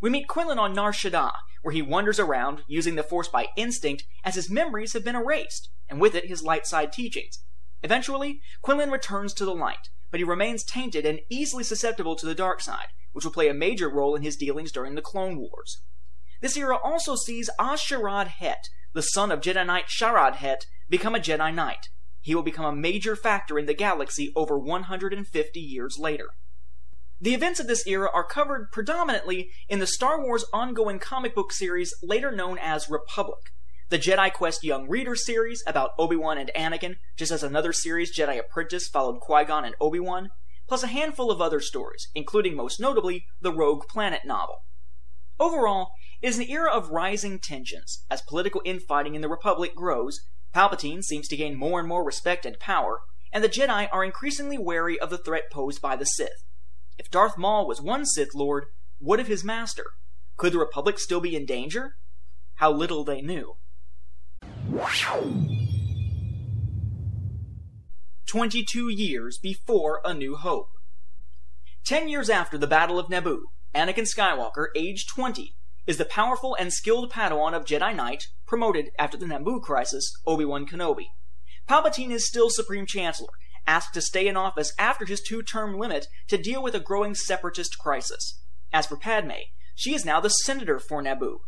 We 0.00 0.10
meet 0.10 0.28
Quinlan 0.28 0.58
on 0.58 0.74
Nar 0.74 0.92
Shaddaa, 0.92 1.32
where 1.62 1.72
he 1.72 1.82
wanders 1.82 2.20
around, 2.20 2.62
using 2.66 2.94
the 2.94 3.02
Force 3.02 3.28
by 3.28 3.48
instinct, 3.56 4.04
as 4.22 4.34
his 4.34 4.50
memories 4.50 4.92
have 4.92 5.04
been 5.04 5.16
erased, 5.16 5.70
and 5.88 6.00
with 6.00 6.14
it 6.14 6.26
his 6.26 6.42
light 6.42 6.66
side 6.66 6.92
teachings. 6.92 7.42
Eventually, 7.82 8.40
Quinlan 8.62 8.90
returns 8.90 9.32
to 9.34 9.44
the 9.44 9.54
light, 9.54 9.88
but 10.10 10.20
he 10.20 10.24
remains 10.24 10.62
tainted 10.62 11.04
and 11.04 11.20
easily 11.28 11.64
susceptible 11.64 12.16
to 12.16 12.26
the 12.26 12.34
dark 12.34 12.60
side, 12.60 12.88
which 13.12 13.24
will 13.24 13.32
play 13.32 13.48
a 13.48 13.54
major 13.54 13.88
role 13.88 14.14
in 14.14 14.22
his 14.22 14.36
dealings 14.36 14.72
during 14.72 14.94
the 14.94 15.02
Clone 15.02 15.38
Wars. 15.38 15.80
This 16.44 16.58
era 16.58 16.76
also 16.76 17.16
sees 17.16 17.48
A'Sharad 17.58 18.26
Het, 18.26 18.68
the 18.92 19.00
son 19.00 19.32
of 19.32 19.40
Jedi 19.40 19.64
Knight 19.64 19.86
Sharad 19.86 20.34
Het, 20.34 20.66
become 20.90 21.14
a 21.14 21.18
Jedi 21.18 21.54
Knight. 21.54 21.88
He 22.20 22.34
will 22.34 22.42
become 22.42 22.66
a 22.66 22.76
major 22.76 23.16
factor 23.16 23.58
in 23.58 23.64
the 23.64 23.72
galaxy 23.72 24.30
over 24.36 24.58
150 24.58 25.58
years 25.58 25.96
later. 25.98 26.28
The 27.18 27.32
events 27.32 27.60
of 27.60 27.66
this 27.66 27.86
era 27.86 28.10
are 28.12 28.26
covered 28.26 28.70
predominantly 28.72 29.48
in 29.70 29.78
the 29.78 29.86
Star 29.86 30.22
Wars 30.22 30.44
ongoing 30.52 30.98
comic 30.98 31.34
book 31.34 31.50
series 31.50 31.94
later 32.02 32.30
known 32.30 32.58
as 32.58 32.90
Republic, 32.90 33.40
the 33.88 33.98
Jedi 33.98 34.30
Quest 34.30 34.62
Young 34.62 34.86
Reader 34.86 35.16
series 35.16 35.64
about 35.66 35.92
Obi-Wan 35.98 36.36
and 36.36 36.50
Anakin, 36.54 36.96
just 37.16 37.32
as 37.32 37.42
another 37.42 37.72
series, 37.72 38.14
Jedi 38.14 38.38
Apprentice, 38.38 38.86
followed 38.86 39.20
Qui-Gon 39.20 39.64
and 39.64 39.76
Obi-Wan, 39.80 40.28
plus 40.68 40.82
a 40.82 40.88
handful 40.88 41.30
of 41.30 41.40
other 41.40 41.60
stories, 41.60 42.08
including 42.14 42.54
most 42.54 42.78
notably 42.78 43.24
the 43.40 43.50
Rogue 43.50 43.84
Planet 43.88 44.26
novel. 44.26 44.56
Overall, 45.40 45.92
is 46.24 46.38
an 46.38 46.48
era 46.48 46.72
of 46.72 46.88
rising 46.88 47.38
tensions 47.38 48.06
as 48.10 48.22
political 48.22 48.62
infighting 48.64 49.14
in 49.14 49.20
the 49.20 49.28
Republic 49.28 49.74
grows, 49.74 50.22
Palpatine 50.54 51.02
seems 51.02 51.28
to 51.28 51.36
gain 51.36 51.54
more 51.54 51.78
and 51.78 51.86
more 51.86 52.02
respect 52.02 52.46
and 52.46 52.58
power, 52.58 53.00
and 53.30 53.44
the 53.44 53.48
Jedi 53.48 53.90
are 53.92 54.02
increasingly 54.02 54.56
wary 54.56 54.98
of 54.98 55.10
the 55.10 55.18
threat 55.18 55.50
posed 55.52 55.82
by 55.82 55.96
the 55.96 56.06
Sith. 56.06 56.42
If 56.96 57.10
Darth 57.10 57.36
Maul 57.36 57.68
was 57.68 57.82
one 57.82 58.06
Sith 58.06 58.34
Lord, 58.34 58.64
what 58.98 59.20
of 59.20 59.26
his 59.26 59.44
master? 59.44 59.84
Could 60.38 60.54
the 60.54 60.58
Republic 60.58 60.98
still 60.98 61.20
be 61.20 61.36
in 61.36 61.44
danger? 61.44 61.96
How 62.54 62.72
little 62.72 63.04
they 63.04 63.20
knew. 63.20 63.56
22 68.26 68.88
years 68.88 69.36
before 69.36 70.00
A 70.06 70.14
New 70.14 70.36
Hope. 70.36 70.70
Ten 71.84 72.08
years 72.08 72.30
after 72.30 72.56
the 72.56 72.66
Battle 72.66 72.98
of 72.98 73.08
Naboo, 73.08 73.42
Anakin 73.74 74.06
Skywalker, 74.06 74.68
age 74.74 75.06
20, 75.06 75.54
is 75.86 75.98
the 75.98 76.04
powerful 76.04 76.56
and 76.58 76.72
skilled 76.72 77.12
Padawan 77.12 77.54
of 77.54 77.64
Jedi 77.64 77.94
Knight, 77.94 78.28
promoted 78.46 78.90
after 78.98 79.16
the 79.16 79.26
Naboo 79.26 79.60
crisis, 79.60 80.12
Obi-Wan 80.26 80.66
Kenobi. 80.66 81.08
Palpatine 81.68 82.10
is 82.10 82.26
still 82.26 82.50
Supreme 82.50 82.86
Chancellor, 82.86 83.32
asked 83.66 83.94
to 83.94 84.00
stay 84.00 84.26
in 84.26 84.36
office 84.36 84.72
after 84.78 85.04
his 85.04 85.20
two-term 85.20 85.78
limit 85.78 86.06
to 86.28 86.38
deal 86.38 86.62
with 86.62 86.74
a 86.74 86.80
growing 86.80 87.14
separatist 87.14 87.78
crisis. 87.78 88.40
As 88.72 88.86
for 88.86 88.96
Padme, 88.96 89.30
she 89.74 89.94
is 89.94 90.04
now 90.04 90.20
the 90.20 90.28
senator 90.28 90.78
for 90.78 91.02
Naboo. 91.02 91.38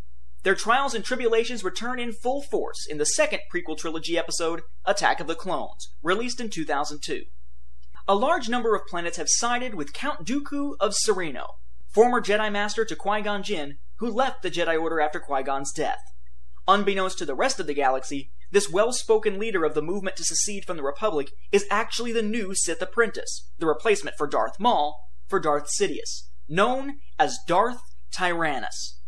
Their 0.42 0.54
trials 0.54 0.94
and 0.94 1.04
tribulations 1.04 1.64
return 1.64 1.98
in 1.98 2.12
full 2.12 2.40
force 2.40 2.86
in 2.88 2.98
the 2.98 3.06
second 3.06 3.40
prequel 3.52 3.76
trilogy 3.76 4.16
episode, 4.16 4.62
Attack 4.84 5.20
of 5.20 5.26
the 5.26 5.34
Clones, 5.34 5.92
released 6.02 6.40
in 6.40 6.50
2002. 6.50 7.24
A 8.06 8.14
large 8.14 8.48
number 8.48 8.76
of 8.76 8.86
planets 8.86 9.16
have 9.16 9.28
sided 9.28 9.74
with 9.74 9.92
Count 9.92 10.24
Dooku 10.24 10.76
of 10.78 10.94
Serenno, 10.94 11.46
former 11.88 12.20
Jedi 12.20 12.52
Master 12.52 12.84
to 12.84 12.94
Qui-Gon 12.94 13.42
Jinn, 13.42 13.78
who 13.98 14.10
left 14.10 14.42
the 14.42 14.50
Jedi 14.50 14.80
Order 14.80 15.00
after 15.00 15.20
Qui-Gon's 15.20 15.72
death. 15.72 16.00
Unbeknownst 16.68 17.18
to 17.18 17.24
the 17.24 17.34
rest 17.34 17.60
of 17.60 17.66
the 17.66 17.74
galaxy, 17.74 18.30
this 18.50 18.70
well-spoken 18.70 19.38
leader 19.38 19.64
of 19.64 19.74
the 19.74 19.82
movement 19.82 20.16
to 20.16 20.24
secede 20.24 20.64
from 20.64 20.76
the 20.76 20.82
Republic 20.82 21.30
is 21.52 21.66
actually 21.70 22.12
the 22.12 22.22
new 22.22 22.54
Sith 22.54 22.82
apprentice, 22.82 23.50
the 23.58 23.66
replacement 23.66 24.16
for 24.16 24.26
Darth 24.26 24.58
Maul, 24.58 25.08
for 25.28 25.40
Darth 25.40 25.68
Sidious, 25.68 26.28
known 26.48 26.98
as 27.18 27.38
Darth 27.46 27.80
Tyrannus. 28.12 29.00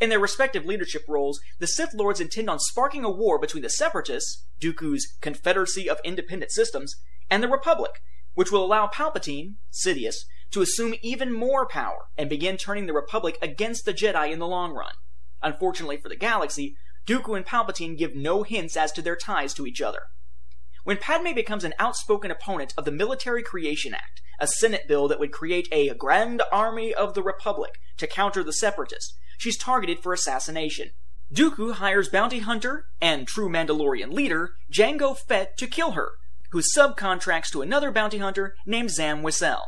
In 0.00 0.10
their 0.10 0.18
respective 0.18 0.64
leadership 0.64 1.04
roles, 1.08 1.40
the 1.58 1.66
Sith 1.66 1.94
Lords 1.94 2.20
intend 2.20 2.50
on 2.50 2.58
sparking 2.58 3.04
a 3.04 3.10
war 3.10 3.38
between 3.38 3.62
the 3.62 3.70
Separatists, 3.70 4.44
Dooku's 4.60 5.06
Confederacy 5.20 5.88
of 5.88 6.00
Independent 6.04 6.50
Systems, 6.50 6.96
and 7.30 7.42
the 7.42 7.48
Republic, 7.48 7.92
which 8.34 8.50
will 8.50 8.64
allow 8.64 8.88
Palpatine, 8.88 9.54
Sidious, 9.70 10.16
to 10.52 10.62
assume 10.62 10.94
even 11.02 11.32
more 11.32 11.66
power 11.66 12.06
and 12.16 12.28
begin 12.28 12.56
turning 12.56 12.86
the 12.86 12.92
Republic 12.92 13.38
against 13.42 13.84
the 13.84 13.94
Jedi 13.94 14.30
in 14.32 14.38
the 14.38 14.46
long 14.46 14.72
run. 14.72 14.94
Unfortunately 15.42 15.96
for 15.96 16.08
the 16.08 16.16
galaxy, 16.16 16.76
Dooku 17.06 17.36
and 17.36 17.44
Palpatine 17.44 17.98
give 17.98 18.14
no 18.14 18.42
hints 18.42 18.76
as 18.76 18.92
to 18.92 19.02
their 19.02 19.16
ties 19.16 19.54
to 19.54 19.66
each 19.66 19.80
other. 19.80 20.00
When 20.84 20.96
Padme 20.96 21.32
becomes 21.34 21.64
an 21.64 21.74
outspoken 21.78 22.30
opponent 22.30 22.74
of 22.76 22.84
the 22.84 22.92
Military 22.92 23.42
Creation 23.42 23.94
Act, 23.94 24.20
a 24.40 24.46
Senate 24.46 24.88
bill 24.88 25.08
that 25.08 25.20
would 25.20 25.32
create 25.32 25.68
a 25.70 25.94
Grand 25.94 26.42
Army 26.50 26.92
of 26.92 27.14
the 27.14 27.22
Republic 27.22 27.78
to 27.98 28.06
counter 28.06 28.42
the 28.42 28.52
Separatists, 28.52 29.14
she's 29.38 29.56
targeted 29.56 30.00
for 30.00 30.12
assassination. 30.12 30.90
Dooku 31.32 31.74
hires 31.74 32.08
bounty 32.08 32.40
hunter 32.40 32.86
and 33.00 33.26
true 33.26 33.48
Mandalorian 33.48 34.12
leader 34.12 34.50
Jango 34.70 35.16
Fett 35.16 35.56
to 35.58 35.66
kill 35.66 35.92
her, 35.92 36.10
who 36.50 36.60
subcontracts 36.60 37.50
to 37.52 37.62
another 37.62 37.90
bounty 37.90 38.18
hunter 38.18 38.54
named 38.66 38.90
Zam 38.90 39.22
Wesell. 39.22 39.62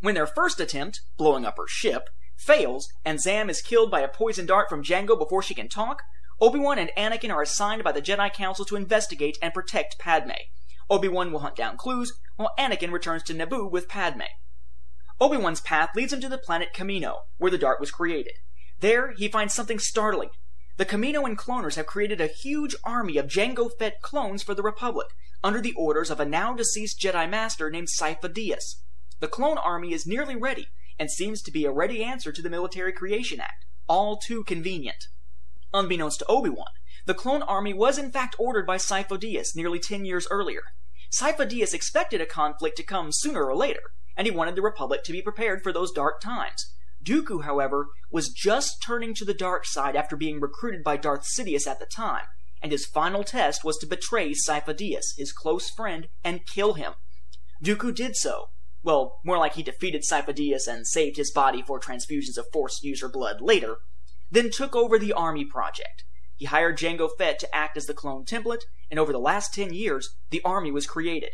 When 0.00 0.14
their 0.14 0.26
first 0.26 0.60
attempt, 0.60 1.00
blowing 1.16 1.44
up 1.44 1.56
her 1.56 1.66
ship, 1.66 2.08
fails 2.36 2.88
and 3.04 3.20
Zam 3.20 3.50
is 3.50 3.60
killed 3.60 3.90
by 3.90 4.00
a 4.00 4.08
poison 4.08 4.46
dart 4.46 4.68
from 4.68 4.84
Jango 4.84 5.18
before 5.18 5.42
she 5.42 5.54
can 5.54 5.68
talk, 5.68 6.02
Obi-Wan 6.40 6.78
and 6.78 6.90
Anakin 6.96 7.32
are 7.32 7.42
assigned 7.42 7.82
by 7.82 7.90
the 7.90 8.02
Jedi 8.02 8.32
Council 8.32 8.64
to 8.66 8.76
investigate 8.76 9.38
and 9.42 9.52
protect 9.52 9.98
Padme. 9.98 10.30
Obi-Wan 10.88 11.32
will 11.32 11.40
hunt 11.40 11.56
down 11.56 11.76
clues, 11.76 12.12
while 12.36 12.54
Anakin 12.56 12.92
returns 12.92 13.24
to 13.24 13.34
Naboo 13.34 13.68
with 13.68 13.88
Padme. 13.88 14.22
Obi-Wan's 15.20 15.60
path 15.60 15.90
leads 15.96 16.12
him 16.12 16.20
to 16.20 16.28
the 16.28 16.38
planet 16.38 16.68
Kamino, 16.72 17.22
where 17.38 17.50
the 17.50 17.58
dart 17.58 17.80
was 17.80 17.90
created. 17.90 18.34
There, 18.78 19.12
he 19.16 19.26
finds 19.26 19.52
something 19.52 19.80
startling. 19.80 20.30
The 20.76 20.86
Kaminoan 20.86 21.34
cloners 21.34 21.74
have 21.74 21.86
created 21.86 22.20
a 22.20 22.28
huge 22.28 22.76
army 22.84 23.16
of 23.16 23.26
Jango 23.26 23.68
Fett 23.76 24.00
clones 24.00 24.44
for 24.44 24.54
the 24.54 24.62
Republic, 24.62 25.08
under 25.42 25.60
the 25.60 25.74
orders 25.76 26.08
of 26.08 26.20
a 26.20 26.24
now 26.24 26.54
deceased 26.54 27.00
Jedi 27.00 27.28
Master 27.28 27.68
named 27.68 27.88
Sifo 27.88 28.32
Dyas. 28.32 28.76
The 29.20 29.28
clone 29.28 29.58
army 29.58 29.92
is 29.92 30.06
nearly 30.06 30.36
ready, 30.36 30.68
and 30.98 31.10
seems 31.10 31.42
to 31.42 31.50
be 31.50 31.64
a 31.64 31.72
ready 31.72 32.02
answer 32.04 32.32
to 32.32 32.42
the 32.42 32.50
Military 32.50 32.92
Creation 32.92 33.40
Act. 33.40 33.64
All 33.88 34.16
too 34.16 34.44
convenient. 34.44 35.06
Unbeknownst 35.72 36.20
to 36.20 36.26
Obi-Wan, 36.26 36.68
the 37.06 37.14
clone 37.14 37.42
army 37.42 37.72
was 37.72 37.98
in 37.98 38.10
fact 38.10 38.36
ordered 38.38 38.66
by 38.66 38.76
Sifo 38.76 39.18
Dyas 39.18 39.56
nearly 39.56 39.78
ten 39.78 40.04
years 40.04 40.28
earlier. 40.30 40.62
Sifo 41.10 41.48
Dyas 41.48 41.74
expected 41.74 42.20
a 42.20 42.26
conflict 42.26 42.76
to 42.76 42.82
come 42.82 43.08
sooner 43.10 43.44
or 43.44 43.56
later, 43.56 43.80
and 44.16 44.26
he 44.26 44.30
wanted 44.30 44.56
the 44.56 44.62
Republic 44.62 45.02
to 45.04 45.12
be 45.12 45.22
prepared 45.22 45.62
for 45.62 45.72
those 45.72 45.92
dark 45.92 46.20
times. 46.20 46.74
Dooku, 47.02 47.44
however, 47.44 47.88
was 48.10 48.28
just 48.28 48.82
turning 48.82 49.14
to 49.14 49.24
the 49.24 49.34
dark 49.34 49.64
side 49.64 49.96
after 49.96 50.16
being 50.16 50.40
recruited 50.40 50.84
by 50.84 50.96
Darth 50.96 51.24
Sidious 51.24 51.66
at 51.66 51.78
the 51.78 51.86
time, 51.86 52.24
and 52.60 52.72
his 52.72 52.86
final 52.86 53.24
test 53.24 53.64
was 53.64 53.78
to 53.78 53.86
betray 53.86 54.32
Sifo 54.32 54.74
Dyas, 54.74 55.16
his 55.16 55.32
close 55.32 55.70
friend, 55.70 56.08
and 56.24 56.46
kill 56.46 56.74
him. 56.74 56.92
Dooku 57.64 57.94
did 57.94 58.16
so. 58.16 58.50
Well, 58.82 59.18
more 59.24 59.38
like 59.38 59.54
he 59.54 59.62
defeated 59.62 60.02
Dyas 60.02 60.66
and 60.68 60.86
saved 60.86 61.16
his 61.16 61.32
body 61.32 61.62
for 61.62 61.80
transfusions 61.80 62.38
of 62.38 62.46
Force 62.52 62.82
user 62.82 63.08
blood 63.08 63.40
later, 63.40 63.78
then 64.30 64.50
took 64.50 64.76
over 64.76 64.98
the 64.98 65.12
Army 65.12 65.44
project. 65.44 66.04
He 66.36 66.44
hired 66.44 66.78
Jango 66.78 67.08
Fett 67.18 67.38
to 67.40 67.54
act 67.54 67.76
as 67.76 67.86
the 67.86 67.94
clone 67.94 68.24
template, 68.24 68.62
and 68.90 69.00
over 69.00 69.12
the 69.12 69.18
last 69.18 69.52
ten 69.52 69.74
years, 69.74 70.14
the 70.30 70.40
Army 70.44 70.70
was 70.70 70.86
created. 70.86 71.32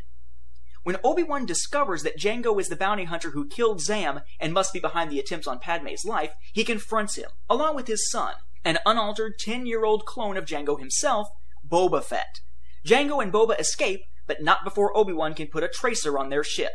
When 0.82 0.96
Obi-Wan 1.04 1.46
discovers 1.46 2.02
that 2.02 2.18
Jango 2.18 2.58
is 2.60 2.68
the 2.68 2.76
bounty 2.76 3.04
hunter 3.04 3.30
who 3.30 3.48
killed 3.48 3.80
Zam 3.80 4.20
and 4.38 4.52
must 4.52 4.72
be 4.72 4.80
behind 4.80 5.10
the 5.10 5.18
attempts 5.18 5.46
on 5.46 5.58
Padme's 5.58 6.04
life, 6.04 6.32
he 6.52 6.64
confronts 6.64 7.16
him, 7.16 7.30
along 7.48 7.74
with 7.74 7.86
his 7.86 8.10
son, 8.10 8.34
an 8.64 8.78
unaltered 8.86 9.34
10-year-old 9.38 10.06
clone 10.06 10.36
of 10.36 10.44
Jango 10.44 10.78
himself, 10.78 11.28
Boba 11.66 12.02
Fett. 12.02 12.40
Jango 12.86 13.22
and 13.22 13.32
Boba 13.32 13.58
escape, 13.58 14.02
but 14.26 14.42
not 14.42 14.64
before 14.64 14.96
Obi-Wan 14.96 15.34
can 15.34 15.46
put 15.46 15.62
a 15.62 15.68
tracer 15.68 16.18
on 16.18 16.28
their 16.28 16.44
ship. 16.44 16.72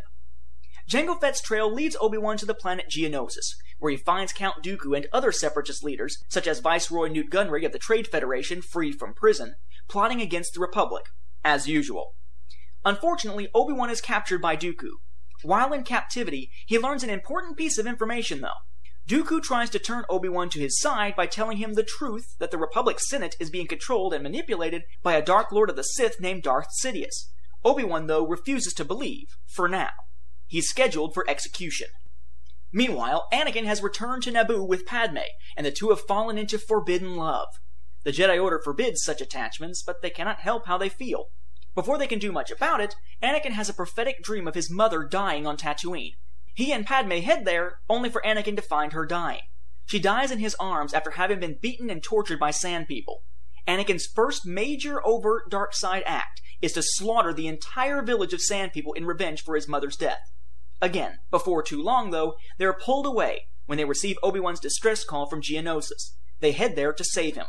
Jango 0.89 1.22
Fett's 1.22 1.39
trail 1.39 1.72
leads 1.72 1.96
Obi-Wan 2.01 2.38
to 2.38 2.48
the 2.48 2.55
planet 2.55 2.89
Geonosis, 2.89 3.53
where 3.77 3.91
he 3.91 3.98
finds 3.98 4.34
Count 4.34 4.63
Dooku 4.63 4.98
and 4.98 5.05
other 5.13 5.31
separatist 5.31 5.84
leaders, 5.84 6.17
such 6.29 6.48
as 6.48 6.62
Viceroy 6.62 7.10
Nute 7.10 7.29
Gunray 7.29 7.63
of 7.63 7.74
the 7.74 7.77
Trade 7.77 8.08
Federation, 8.08 8.63
freed 8.63 8.98
from 8.98 9.13
prison, 9.13 9.53
plotting 9.88 10.19
against 10.19 10.55
the 10.55 10.60
Republic, 10.60 11.05
as 11.46 11.67
usual. 11.67 12.15
Unfortunately, 12.84 13.50
Obi-Wan 13.53 13.91
is 13.91 14.01
captured 14.01 14.41
by 14.41 14.58
Dooku. 14.58 14.93
While 15.43 15.74
in 15.74 15.84
captivity, 15.84 16.50
he 16.65 16.79
learns 16.79 17.03
an 17.03 17.12
important 17.12 17.55
piece 17.55 17.77
of 17.77 17.86
information, 17.86 18.41
though. 18.41 18.50
Dooku 19.08 19.43
tries 19.43 19.69
to 19.69 19.79
turn 19.79 20.05
Obi-Wan 20.10 20.50
to 20.50 20.60
his 20.60 20.79
side 20.79 21.15
by 21.15 21.27
telling 21.27 21.58
him 21.58 21.74
the 21.74 21.84
truth 21.84 22.36
that 22.39 22.50
the 22.50 22.58
Republic 22.58 23.00
Senate 23.00 23.36
is 23.39 23.51
being 23.51 23.67
controlled 23.67 24.12
and 24.12 24.24
manipulated 24.24 24.86
by 25.03 25.13
a 25.13 25.22
Dark 25.22 25.51
Lord 25.51 25.69
of 25.69 25.75
the 25.75 25.84
Sith 25.84 26.19
named 26.19 26.41
Darth 26.41 26.69
Sidious. 26.84 27.29
Obi-Wan, 27.63 28.08
though, 28.08 28.25
refuses 28.25 28.74
to 28.74 28.84
believe, 28.84 29.38
for 29.46 29.67
now. 29.67 29.89
He's 30.49 30.67
scheduled 30.67 31.13
for 31.13 31.29
execution. 31.29 31.87
Meanwhile, 32.73 33.27
Anakin 33.31 33.65
has 33.65 33.83
returned 33.83 34.23
to 34.23 34.31
Naboo 34.31 34.67
with 34.67 34.85
Padme, 34.85 35.19
and 35.55 35.65
the 35.65 35.71
two 35.71 35.89
have 35.89 36.01
fallen 36.01 36.39
into 36.39 36.57
forbidden 36.57 37.15
love. 37.15 37.47
The 38.03 38.11
Jedi 38.11 38.41
Order 38.41 38.59
forbids 38.59 39.03
such 39.03 39.21
attachments, 39.21 39.83
but 39.83 40.01
they 40.01 40.09
cannot 40.09 40.39
help 40.39 40.65
how 40.65 40.77
they 40.79 40.89
feel. 40.89 41.27
Before 41.75 41.99
they 41.99 42.07
can 42.07 42.17
do 42.17 42.31
much 42.31 42.49
about 42.49 42.81
it, 42.81 42.95
Anakin 43.21 43.51
has 43.51 43.69
a 43.69 43.73
prophetic 43.73 44.23
dream 44.23 44.47
of 44.47 44.55
his 44.55 44.71
mother 44.71 45.03
dying 45.03 45.45
on 45.45 45.55
Tatooine. 45.55 46.15
He 46.55 46.73
and 46.73 46.85
Padme 46.85 47.11
head 47.19 47.45
there, 47.45 47.79
only 47.87 48.09
for 48.09 48.21
Anakin 48.25 48.55
to 48.55 48.61
find 48.63 48.93
her 48.93 49.05
dying. 49.05 49.43
She 49.85 49.99
dies 49.99 50.31
in 50.31 50.39
his 50.39 50.55
arms 50.59 50.95
after 50.95 51.11
having 51.11 51.39
been 51.39 51.59
beaten 51.61 51.91
and 51.91 52.01
tortured 52.01 52.39
by 52.39 52.49
Sand 52.51 52.87
People. 52.87 53.21
Anakin's 53.67 54.07
first 54.07 54.47
major 54.47 55.05
overt 55.05 55.49
dark 55.51 55.75
side 55.75 56.03
act 56.07 56.41
is 56.59 56.73
to 56.73 56.81
slaughter 56.81 57.33
the 57.33 57.47
entire 57.47 58.01
village 58.01 58.33
of 58.33 58.41
Sand 58.41 58.73
People 58.73 58.93
in 58.93 59.05
revenge 59.05 59.43
for 59.43 59.53
his 59.53 59.67
mother's 59.67 59.95
death. 59.95 60.31
Again, 60.81 61.19
before 61.29 61.62
too 61.62 61.81
long, 61.81 62.12
though, 62.12 62.36
they 62.57 62.65
are 62.65 62.74
pulled 62.74 63.05
away 63.05 63.48
when 63.65 63.77
they 63.77 63.86
receive 63.86 64.17
Obi-Wan's 64.24 64.59
distress 64.59 65.03
call 65.03 65.27
from 65.27 65.41
Geonosis. 65.41 66.15
They 66.39 66.53
head 66.53 66.75
there 66.75 66.93
to 66.93 67.03
save 67.03 67.36
him. 67.36 67.48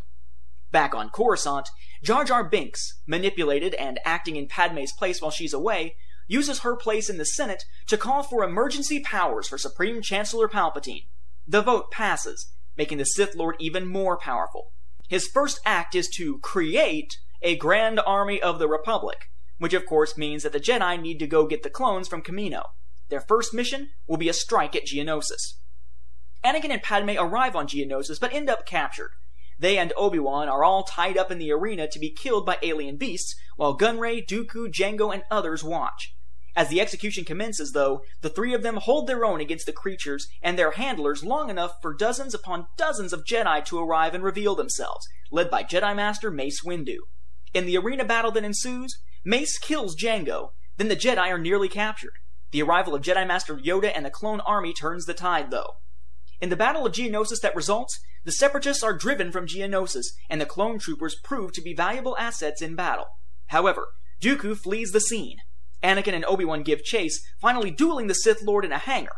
Back 0.73 0.95
on 0.95 1.11
Coruscant, 1.11 1.69
Jar 2.03 2.25
Jar 2.25 2.45
Binks, 2.45 3.01
manipulated 3.07 3.75
and 3.75 3.99
acting 4.05 4.37
in 4.37 4.49
Padme's 4.49 4.93
place 4.93 5.21
while 5.21 5.31
she's 5.31 5.53
away, 5.53 5.97
uses 6.27 6.61
her 6.61 6.77
place 6.77 7.11
in 7.11 7.19
the 7.19 7.25
Senate 7.25 7.65
to 7.89 7.97
call 7.97 8.23
for 8.23 8.45
emergency 8.45 9.01
powers 9.01 9.49
for 9.49 9.59
Supreme 9.59 10.01
Chancellor 10.01 10.49
Palpatine. 10.49 11.07
The 11.47 11.63
vote 11.63 11.91
passes, 11.91 12.53
making 12.77 12.99
the 12.99 13.05
Sith 13.05 13.35
Lord 13.35 13.57
even 13.59 13.87
more 13.87 14.17
powerful. 14.17 14.73
His 15.09 15.27
first 15.27 15.61
act 15.65 15.95
is 15.97 16.09
to 16.17 16.39
create 16.39 17.19
a 17.43 17.57
Grand 17.57 17.99
Army 18.01 18.41
of 18.41 18.59
the 18.59 18.69
Republic, 18.69 19.31
which 19.59 19.75
of 19.75 19.87
course 19.87 20.17
means 20.17 20.45
that 20.45 20.53
the 20.53 20.61
Jedi 20.61 21.01
need 21.01 21.19
to 21.19 21.27
go 21.27 21.47
get 21.47 21.65
the 21.65 21.71
clones 21.71 22.07
from 22.07 22.23
Kamino. 22.23 22.67
Their 23.11 23.21
first 23.21 23.53
mission 23.53 23.91
will 24.07 24.17
be 24.17 24.29
a 24.29 24.33
strike 24.33 24.75
at 24.75 24.87
Geonosis. 24.87 25.55
Anakin 26.45 26.71
and 26.71 26.83
Padme 26.83 27.11
arrive 27.19 27.55
on 27.55 27.67
Geonosis 27.67 28.19
but 28.19 28.33
end 28.33 28.49
up 28.49 28.65
captured. 28.65 29.11
They 29.59 29.77
and 29.77 29.93
Obi-Wan 29.97 30.49
are 30.49 30.65
all 30.65 30.85
tied 30.85 31.19
up 31.19 31.31
in 31.31 31.39
the 31.39 31.53
arena 31.53 31.87
to 31.89 31.99
be 31.99 32.11
killed 32.11 32.47
by 32.47 32.57
alien 32.63 32.97
beasts, 32.97 33.35
while 33.57 33.77
Gunray, 33.77 34.27
Dooku, 34.27 34.73
Jango, 34.73 35.13
and 35.13 35.23
others 35.31 35.63
watch. 35.63 36.15
As 36.57 36.69
the 36.69 36.81
execution 36.81 37.25
commences, 37.25 37.73
though, 37.73 38.03
the 38.23 38.31
three 38.31 38.55
of 38.55 38.63
them 38.63 38.77
hold 38.77 39.07
their 39.07 39.25
own 39.25 39.41
against 39.41 39.67
the 39.67 39.73
creatures 39.73 40.29
and 40.43 40.59
their 40.59 40.73
handlers 40.73 41.23
long 41.23 41.51
enough 41.51 41.75
for 41.83 41.95
dozens 41.95 42.35
upon 42.35 42.67
dozens 42.79 43.13
of 43.13 43.25
Jedi 43.25 43.63
to 43.67 43.79
arrive 43.79 44.15
and 44.15 44.25
reveal 44.25 44.55
themselves, 44.55 45.07
led 45.31 45.51
by 45.51 45.63
Jedi 45.63 45.95
Master 45.95 46.31
Mace 46.31 46.63
Windu. 46.65 46.99
In 47.53 47.67
the 47.67 47.77
arena 47.77 48.05
battle 48.05 48.33
that 48.33 48.45
ensues, 48.45 48.99
Mace 49.25 49.59
kills 49.59 49.95
Jango, 49.95 50.51
then 50.79 50.89
the 50.89 50.97
Jedi 50.97 51.29
are 51.29 51.39
nearly 51.39 51.69
captured. 51.69 52.15
The 52.53 52.63
arrival 52.63 52.95
of 52.95 53.03
Jedi 53.03 53.27
Master 53.27 53.57
Yoda 53.57 53.93
and 53.95 54.05
the 54.05 54.11
clone 54.11 54.41
army 54.41 54.73
turns 54.73 55.07
the 55.07 55.15
tide, 55.15 55.51
though. 55.51 55.75
In 56.41 56.49
the 56.49 56.57
Battle 56.57 56.87
of 56.87 56.93
Geonosis 56.93 57.41
that 57.43 57.55
results, 57.55 58.01
the 58.25 58.33
Separatists 58.33 58.83
are 58.83 58.97
driven 58.97 59.31
from 59.31 59.47
Geonosis, 59.47 60.07
and 60.29 60.41
the 60.41 60.47
clone 60.47 60.79
troopers 60.79 61.17
prove 61.23 61.53
to 61.53 61.63
be 61.63 61.75
valuable 61.75 62.17
assets 62.19 62.61
in 62.61 62.75
battle. 62.75 63.07
However, 63.49 63.89
Dooku 64.21 64.57
flees 64.57 64.93
the 64.93 65.01
scene. 65.01 65.39
Anakin 65.83 66.15
and 66.15 66.25
Obi-Wan 66.27 66.63
give 66.63 66.83
chase, 66.83 67.23
finally 67.41 67.71
dueling 67.71 68.07
the 68.07 68.15
Sith 68.15 68.43
Lord 68.43 68.65
in 68.65 68.73
a 68.73 68.79
hangar. 68.79 69.17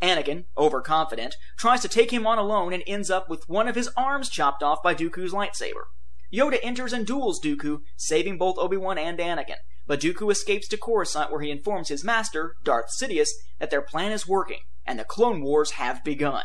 Anakin, 0.00 0.44
overconfident, 0.56 1.36
tries 1.58 1.82
to 1.82 1.88
take 1.88 2.10
him 2.10 2.26
on 2.26 2.38
alone 2.38 2.72
and 2.72 2.82
ends 2.86 3.10
up 3.10 3.28
with 3.28 3.48
one 3.48 3.68
of 3.68 3.74
his 3.74 3.90
arms 3.96 4.30
chopped 4.30 4.62
off 4.62 4.82
by 4.82 4.94
Dooku's 4.94 5.32
lightsaber. 5.32 5.84
Yoda 6.32 6.58
enters 6.62 6.92
and 6.92 7.06
duels 7.06 7.40
Dooku, 7.40 7.80
saving 7.96 8.38
both 8.38 8.56
Obi-Wan 8.58 8.96
and 8.96 9.18
Anakin, 9.18 9.56
but 9.90 9.98
Dooku 9.98 10.30
escapes 10.30 10.68
to 10.68 10.76
Coruscant 10.76 11.32
where 11.32 11.40
he 11.40 11.50
informs 11.50 11.88
his 11.88 12.04
master, 12.04 12.54
Darth 12.62 12.92
Sidious, 12.96 13.30
that 13.58 13.70
their 13.70 13.82
plan 13.82 14.12
is 14.12 14.24
working, 14.24 14.60
and 14.86 14.96
the 14.96 15.04
Clone 15.04 15.42
Wars 15.42 15.72
have 15.72 16.04
begun. 16.04 16.44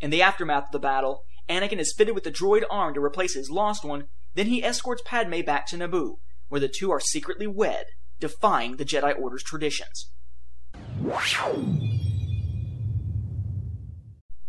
In 0.00 0.10
the 0.10 0.20
aftermath 0.20 0.64
of 0.64 0.72
the 0.72 0.80
battle, 0.80 1.22
Anakin 1.48 1.78
is 1.78 1.94
fitted 1.96 2.12
with 2.12 2.24
the 2.24 2.32
droid 2.32 2.64
arm 2.68 2.92
to 2.94 3.00
replace 3.00 3.34
his 3.34 3.50
lost 3.50 3.84
one, 3.84 4.06
then 4.34 4.48
he 4.48 4.64
escorts 4.64 5.00
Padme 5.06 5.42
back 5.42 5.68
to 5.68 5.76
Naboo, 5.76 6.16
where 6.48 6.60
the 6.60 6.66
two 6.66 6.90
are 6.90 6.98
secretly 6.98 7.46
wed, 7.46 7.84
defying 8.18 8.78
the 8.78 8.84
Jedi 8.84 9.16
Order's 9.16 9.44
traditions. 9.44 10.10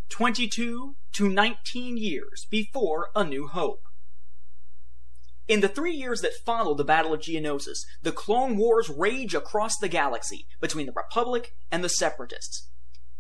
22 0.10 0.96
to 1.14 1.30
19 1.30 1.98
years 1.98 2.48
before 2.50 3.10
A 3.16 3.24
New 3.24 3.46
Hope. 3.46 3.87
In 5.48 5.62
the 5.62 5.70
three 5.70 5.94
years 5.94 6.20
that 6.22 6.34
follow 6.46 6.74
the 6.74 6.84
Battle 6.84 7.14
of 7.14 7.22
Geonosis, 7.22 7.86
the 8.02 8.12
Clone 8.12 8.58
Wars 8.58 8.90
rage 8.90 9.34
across 9.34 9.78
the 9.78 9.88
galaxy 9.88 10.46
between 10.60 10.88
the 10.88 10.94
Republic 10.94 11.56
and 11.72 11.82
the 11.82 11.90
Separatists. 11.90 12.68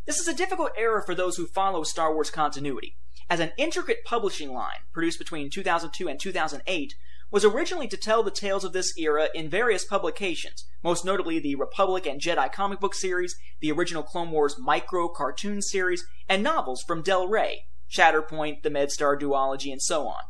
This 0.05 0.19
is 0.19 0.27
a 0.27 0.33
difficult 0.33 0.71
era 0.77 1.01
for 1.05 1.15
those 1.15 1.37
who 1.37 1.47
follow 1.47 1.83
Star 1.83 2.13
Wars 2.13 2.29
continuity, 2.29 2.97
as 3.29 3.39
an 3.39 3.53
intricate 3.57 4.03
publishing 4.03 4.53
line 4.53 4.79
produced 4.91 5.19
between 5.19 5.49
2002 5.49 6.09
and 6.09 6.19
2008 6.19 6.95
was 7.31 7.45
originally 7.45 7.87
to 7.87 7.97
tell 7.97 8.23
the 8.23 8.31
tales 8.31 8.65
of 8.65 8.73
this 8.73 8.97
era 8.97 9.29
in 9.33 9.49
various 9.49 9.85
publications, 9.85 10.65
most 10.83 11.05
notably 11.05 11.39
the 11.39 11.55
Republic 11.55 12.05
and 12.05 12.21
Jedi 12.21 12.51
comic 12.51 12.81
book 12.81 12.93
series, 12.93 13.37
the 13.61 13.71
original 13.71 14.03
Clone 14.03 14.31
Wars 14.31 14.57
micro 14.57 15.07
cartoon 15.07 15.61
series, 15.61 16.05
and 16.27 16.43
novels 16.43 16.83
from 16.85 17.01
Del 17.01 17.27
Rey, 17.27 17.67
Shatterpoint, 17.89 18.63
the 18.63 18.69
MedStar 18.69 19.19
duology, 19.19 19.71
and 19.71 19.81
so 19.81 20.07
on. 20.07 20.23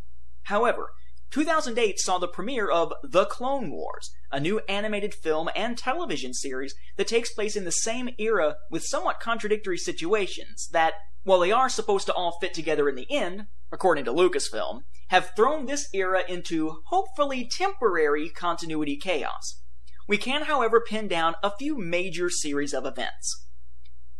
However, 0.44 0.92
2008 1.32 2.00
saw 2.00 2.18
the 2.18 2.28
premiere 2.28 2.70
of 2.70 2.94
The 3.04 3.26
Clone 3.26 3.70
Wars, 3.70 4.12
a 4.32 4.40
new 4.40 4.60
animated 4.70 5.14
film 5.14 5.50
and 5.56 5.78
television 5.78 6.34
series 6.34 6.74
that 6.96 7.08
takes 7.08 7.34
place 7.34 7.56
in 7.56 7.66
the 7.66 7.72
same 7.72 8.10
era 8.18 8.56
with 8.72 8.86
somewhat 8.86 9.20
contradictory 9.20 9.78
situations 9.78 10.70
that, 10.72 10.94
while 11.24 11.40
they 11.40 11.52
are 11.52 11.70
supposed 11.70 12.06
to 12.08 12.14
all 12.14 12.38
fit 12.40 12.54
together 12.54 12.88
in 12.88 12.96
the 12.96 13.12
end, 13.12 13.48
according 13.72 14.06
to 14.06 14.14
Lucasfilm, 14.14 14.82
have 15.10 15.32
thrown 15.36 15.66
this 15.66 15.90
era 15.94 16.24
into 16.28 16.82
hopefully 16.88 17.50
temporary 17.50 18.30
continuity 18.30 18.98
chaos. 18.98 19.62
We 20.08 20.18
can, 20.18 20.44
however, 20.44 20.80
pin 20.80 21.08
down 21.10 21.36
a 21.44 21.52
few 21.52 21.78
major 21.78 22.30
series 22.30 22.74
of 22.74 22.86
events. 22.86 23.46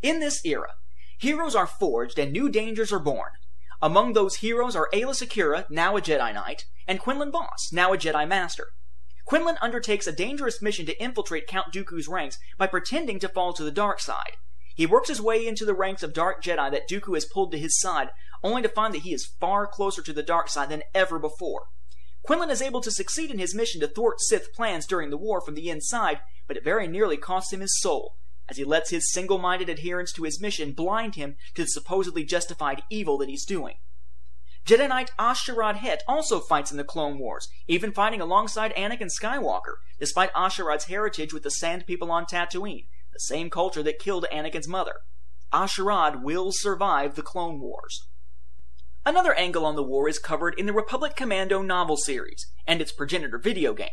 In 0.02 0.20
this 0.20 0.44
era, 0.46 0.72
heroes 1.18 1.56
are 1.56 1.68
forged 1.68 2.20
and 2.20 2.32
new 2.32 2.50
dangers 2.50 2.92
are 2.92 3.00
born. 3.00 3.32
Among 3.80 4.14
those 4.14 4.38
heroes 4.38 4.76
are 4.76 4.90
Aayla 4.92 5.14
Secura, 5.14 5.70
now 5.70 5.96
a 5.96 6.02
Jedi 6.02 6.34
Knight, 6.34 6.66
and 6.88 7.00
Quinlan 7.00 7.32
Vos, 7.32 7.70
now 7.72 7.94
a 7.94 7.98
Jedi 7.98 8.28
Master. 8.28 8.70
Quinlan 9.26 9.58
undertakes 9.62 10.08
a 10.08 10.12
dangerous 10.12 10.64
mission 10.64 10.88
to 10.88 11.00
infiltrate 11.04 11.46
Count 11.46 11.72
Dooku's 11.72 12.08
ranks 12.08 12.40
by 12.58 12.66
pretending 12.66 13.20
to 13.20 13.30
fall 13.30 13.54
to 13.54 13.64
the 13.64 13.72
dark 13.72 14.00
side. 14.00 14.38
He 14.74 14.88
works 14.88 15.10
his 15.10 15.22
way 15.22 15.46
into 15.46 15.64
the 15.64 15.76
ranks 15.76 16.02
of 16.02 16.14
dark 16.14 16.42
Jedi 16.44 16.72
that 16.72 16.90
Dooku 16.90 17.14
has 17.14 17.26
pulled 17.26 17.52
to 17.52 17.60
his 17.60 17.80
side, 17.80 18.10
only 18.44 18.64
to 18.64 18.70
find 18.70 18.96
that 18.96 19.04
he 19.04 19.14
is 19.14 19.34
far 19.40 19.68
closer 19.68 20.02
to 20.02 20.14
the 20.14 20.24
dark 20.24 20.50
side 20.50 20.70
than 20.70 20.84
ever 20.96 21.20
before. 21.20 21.66
Quinlan 22.24 22.50
is 22.50 22.64
able 22.64 22.82
to 22.82 22.90
succeed 22.90 23.30
in 23.30 23.38
his 23.38 23.54
mission 23.54 23.80
to 23.82 23.88
thwart 23.88 24.20
Sith 24.22 24.54
plans 24.54 24.88
during 24.88 25.12
the 25.12 25.18
war 25.18 25.40
from 25.40 25.54
the 25.54 25.70
inside, 25.70 26.20
but 26.48 26.58
it 26.58 26.64
very 26.64 26.88
nearly 26.88 27.18
costs 27.18 27.54
him 27.54 27.60
his 27.60 27.80
soul, 27.80 28.16
as 28.50 28.58
he 28.58 28.64
lets 28.64 28.90
his 28.90 29.12
single 29.12 29.38
minded 29.38 29.70
adherence 29.70 30.12
to 30.14 30.24
his 30.24 30.42
mission 30.42 30.72
blind 30.72 31.16
him 31.16 31.36
to 31.56 31.64
the 31.64 31.68
supposedly 31.68 32.24
justified 32.24 32.84
evil 32.90 33.18
that 33.18 33.30
he's 33.30 33.46
doing. 33.46 33.76
Jedi 34.66 34.90
Knight 34.90 35.12
A'Sharad 35.18 35.78
Het 35.78 36.04
also 36.08 36.42
fights 36.42 36.72
in 36.72 36.78
the 36.78 36.84
Clone 36.84 37.18
Wars, 37.20 37.48
even 37.68 37.94
fighting 37.94 38.20
alongside 38.20 38.76
Anakin 38.76 39.10
Skywalker, 39.10 39.76
despite 39.98 40.34
A'Sharad's 40.34 40.86
heritage 40.86 41.34
with 41.34 41.44
the 41.44 41.52
Sand 41.52 41.86
People 41.88 42.12
on 42.12 42.26
Tatooine, 42.26 42.88
the 43.14 43.20
same 43.20 43.50
culture 43.50 43.82
that 43.84 43.98
killed 43.98 44.26
Anakin's 44.32 44.68
mother. 44.68 44.96
A'Sharad 45.54 46.22
will 46.22 46.52
survive 46.52 47.16
the 47.16 47.22
Clone 47.22 47.62
Wars. 47.62 48.08
Another 49.06 49.34
angle 49.36 49.66
on 49.66 49.78
the 49.78 49.84
war 49.84 50.10
is 50.10 50.20
covered 50.20 50.54
in 50.60 50.66
the 50.66 50.74
Republic 50.74 51.16
Commando 51.16 51.62
novel 51.62 51.96
series 51.96 52.46
and 52.68 52.82
its 52.82 52.92
progenitor 52.92 53.38
video 53.38 53.74
game, 53.74 53.88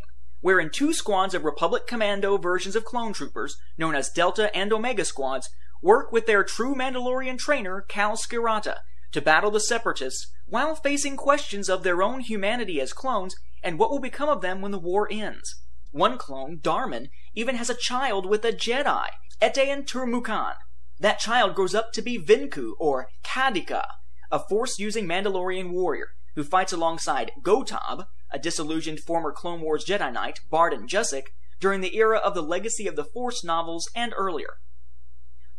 wherein 0.45 0.69
two 0.69 0.93
squads 0.93 1.33
of 1.33 1.43
Republic 1.43 1.87
Commando 1.87 2.37
versions 2.37 2.77
of 2.77 2.85
clone 2.85 3.15
troopers, 3.15 3.57
known 3.79 3.95
as 3.95 4.11
Delta 4.11 4.55
and 4.55 4.75
Omega 4.75 5.03
squads, 5.03 5.49
work 5.81 6.13
with 6.13 6.27
their 6.27 6.45
true 6.45 6.75
Mandalorian 6.75 7.39
trainer, 7.39 7.81
Kal 7.89 8.15
Skirata, 8.15 8.81
to 9.13 9.23
battle 9.23 9.51
the 9.51 9.59
Separatists 9.59 10.31
while 10.45 10.75
facing 10.75 11.17
questions 11.17 11.71
of 11.71 11.83
their 11.83 12.03
own 12.03 12.21
humanity 12.21 12.79
as 12.79 12.93
clones 12.93 13.35
and 13.63 13.79
what 13.79 13.91
will 13.91 14.01
become 14.01 14.29
of 14.29 14.43
them 14.43 14.61
when 14.61 14.71
the 14.71 14.79
war 14.79 15.09
ends. 15.11 15.63
One 15.93 16.19
clone, 16.19 16.59
Darman, 16.59 17.09
even 17.35 17.57
has 17.57 17.71
a 17.71 17.75
child 17.75 18.27
with 18.27 18.45
a 18.45 18.53
Jedi, 18.53 19.07
Etain 19.41 19.87
Tur-Mukan. 19.87 20.57
That 21.01 21.21
child 21.21 21.55
grows 21.55 21.75
up 21.75 21.91
to 21.95 22.03
be 22.03 22.19
Venku, 22.19 22.73
or 22.79 23.09
Kadika, 23.25 23.87
a 24.31 24.39
force-using 24.39 25.09
Mandalorian 25.09 25.71
warrior 25.71 26.09
who 26.35 26.45
fights 26.45 26.75
alongside 26.75 27.33
Gotab, 27.43 28.09
a 28.35 28.38
disillusioned 28.38 29.01
former 29.01 29.33
Clone 29.33 29.61
Wars 29.61 29.85
Jedi 29.87 30.12
Knight, 30.12 30.40
Bardan 30.51 30.88
Jusik, 30.88 31.29
during 31.61 31.81
the 31.81 31.97
era 31.97 32.18
of 32.18 32.35
the 32.35 32.42
Legacy 32.42 32.88
of 32.88 32.97
the 32.97 33.05
Force 33.05 33.44
novels 33.44 33.88
and 33.94 34.12
earlier. 34.16 34.59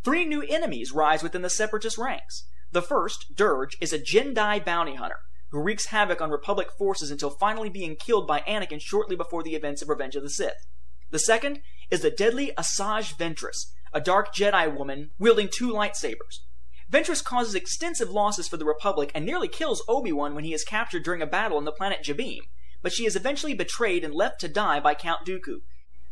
Three 0.04 0.26
new 0.26 0.44
enemies 0.44 0.92
rise 0.92 1.24
within 1.24 1.42
the 1.42 1.50
Separatist 1.50 1.98
ranks. 1.98 2.46
The 2.72 2.82
first, 2.82 3.34
Durge, 3.34 3.72
is 3.80 3.94
a 3.94 3.98
Jedi 3.98 4.64
bounty 4.64 4.96
hunter 4.96 5.20
who 5.52 5.62
wreaks 5.62 5.88
havoc 5.88 6.22
on 6.22 6.30
Republic 6.30 6.68
forces 6.78 7.10
until 7.10 7.30
finally 7.30 7.70
being 7.70 7.96
killed 7.96 8.28
by 8.28 8.42
Anakin 8.42 8.82
shortly 8.82 9.16
before 9.16 9.42
the 9.42 9.56
events 9.56 9.82
of 9.82 9.88
Revenge 9.88 10.16
of 10.16 10.24
the 10.24 10.30
Sith. 10.30 10.68
The 11.12 11.20
second 11.20 11.62
is 11.90 12.02
the 12.02 12.12
deadly 12.12 12.52
Asajj 12.58 13.16
Ventress, 13.18 13.72
a 13.94 14.02
dark 14.02 14.36
Jedi 14.36 14.76
woman 14.76 15.12
wielding 15.18 15.48
two 15.48 15.72
lightsabers. 15.72 16.42
Ventress 16.92 17.24
causes 17.24 17.56
extensive 17.56 18.10
losses 18.10 18.48
for 18.48 18.58
the 18.58 18.66
Republic 18.66 19.12
and 19.16 19.26
nearly 19.26 19.48
kills 19.48 19.84
Obi-Wan 19.88 20.36
when 20.36 20.44
he 20.44 20.54
is 20.54 20.64
captured 20.64 21.04
during 21.04 21.22
a 21.22 21.28
battle 21.28 21.58
on 21.58 21.66
the 21.66 21.72
planet 21.72 22.04
Jabiim, 22.04 22.42
but 22.86 22.94
she 22.94 23.08
is 23.08 23.16
eventually 23.16 23.56
betrayed 23.56 24.04
and 24.04 24.14
left 24.14 24.40
to 24.40 24.48
die 24.48 24.80
by 24.80 24.94
Count 24.94 25.26
Dooku. 25.26 25.62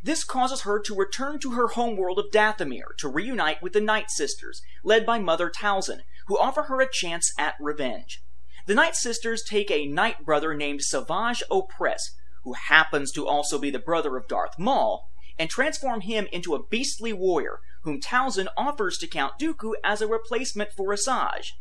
This 0.02 0.24
causes 0.24 0.62
her 0.62 0.80
to 0.80 0.96
return 0.96 1.38
to 1.42 1.52
her 1.52 1.68
homeworld 1.68 2.18
of 2.18 2.32
Dathomir 2.32 2.98
to 2.98 3.08
reunite 3.08 3.62
with 3.62 3.74
the 3.74 3.80
Night 3.80 4.10
Sisters, 4.10 4.64
led 4.84 5.06
by 5.06 5.20
Mother 5.20 5.52
Talzin, 5.52 6.00
who 6.26 6.40
offer 6.40 6.64
her 6.64 6.82
a 6.82 6.90
chance 6.92 7.32
at 7.38 7.54
revenge. 7.60 8.24
The 8.66 8.74
Night 8.74 8.96
Sisters 8.96 9.44
take 9.48 9.70
a 9.70 9.86
Night 9.86 10.26
brother 10.26 10.56
named 10.56 10.82
Savage 10.82 11.44
Opress, 11.52 12.16
who 12.44 12.54
happens 12.54 13.12
to 13.12 13.28
also 13.28 13.60
be 13.60 13.70
the 13.70 13.78
brother 13.78 14.18
of 14.18 14.28
Darth 14.28 14.58
Maul, 14.58 15.12
and 15.38 15.52
transform 15.52 16.02
him 16.02 16.28
into 16.32 16.56
a 16.56 16.66
beastly 16.66 17.14
warrior 17.14 17.60
whom 17.84 18.02
Talzin 18.02 18.48
offers 18.58 18.98
to 18.98 19.06
Count 19.06 19.38
Dooku 19.40 19.74
as 19.84 20.02
a 20.02 20.08
replacement 20.08 20.72
for 20.72 20.92
Asajj, 20.92 21.52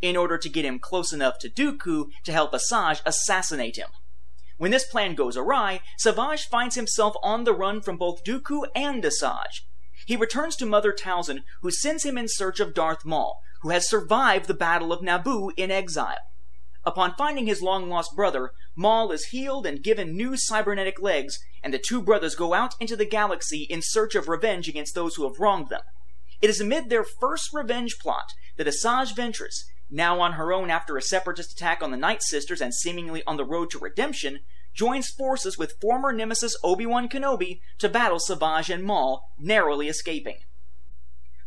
in 0.00 0.16
order 0.16 0.38
to 0.38 0.48
get 0.48 0.64
him 0.64 0.78
close 0.78 1.12
enough 1.12 1.38
to 1.40 1.50
Dooku 1.50 2.06
to 2.24 2.32
help 2.32 2.54
Asajj 2.54 3.02
assassinate 3.04 3.76
him. 3.76 3.88
When 4.58 4.70
this 4.70 4.86
plan 4.86 5.14
goes 5.14 5.36
awry, 5.36 5.80
Savage 5.98 6.48
finds 6.48 6.74
himself 6.74 7.14
on 7.22 7.44
the 7.44 7.54
run 7.54 7.80
from 7.80 7.96
both 7.96 8.24
Dooku 8.24 8.64
and 8.74 9.02
Asajj. 9.02 9.62
He 10.06 10.16
returns 10.16 10.56
to 10.56 10.66
Mother 10.66 10.92
Talzin, 10.92 11.42
who 11.60 11.70
sends 11.70 12.04
him 12.04 12.18
in 12.18 12.26
search 12.28 12.60
of 12.60 12.74
Darth 12.74 13.04
Maul, 13.04 13.40
who 13.62 13.70
has 13.70 13.88
survived 13.88 14.46
the 14.46 14.54
Battle 14.54 14.92
of 14.92 15.00
Naboo 15.00 15.52
in 15.56 15.70
exile. 15.70 16.18
Upon 16.84 17.14
finding 17.14 17.46
his 17.46 17.62
long 17.62 17.88
lost 17.88 18.16
brother, 18.16 18.52
Maul 18.74 19.12
is 19.12 19.26
healed 19.26 19.66
and 19.66 19.82
given 19.82 20.16
new 20.16 20.36
cybernetic 20.36 21.00
legs, 21.00 21.38
and 21.62 21.72
the 21.72 21.78
two 21.78 22.02
brothers 22.02 22.34
go 22.34 22.54
out 22.54 22.74
into 22.80 22.96
the 22.96 23.04
galaxy 23.04 23.62
in 23.70 23.80
search 23.82 24.16
of 24.16 24.28
revenge 24.28 24.68
against 24.68 24.94
those 24.94 25.14
who 25.14 25.22
have 25.22 25.38
wronged 25.38 25.68
them. 25.68 25.82
It 26.40 26.50
is 26.50 26.60
amid 26.60 26.88
their 26.88 27.04
first 27.04 27.50
revenge 27.52 27.98
plot 28.00 28.32
that 28.56 28.66
Asajj 28.66 29.14
Ventress, 29.14 29.64
now 29.92 30.20
on 30.20 30.32
her 30.32 30.52
own 30.52 30.70
after 30.70 30.96
a 30.96 31.02
separatist 31.02 31.52
attack 31.52 31.82
on 31.82 31.90
the 31.90 31.96
Night 31.96 32.22
Sisters 32.22 32.60
and 32.60 32.74
seemingly 32.74 33.22
on 33.26 33.36
the 33.36 33.44
road 33.44 33.70
to 33.70 33.78
redemption, 33.78 34.40
joins 34.74 35.10
forces 35.10 35.58
with 35.58 35.78
former 35.80 36.12
nemesis 36.12 36.56
Obi-Wan 36.64 37.08
Kenobi 37.08 37.60
to 37.78 37.88
battle 37.88 38.18
Savage 38.18 38.70
and 38.70 38.82
Maul, 38.82 39.30
narrowly 39.38 39.88
escaping. 39.88 40.38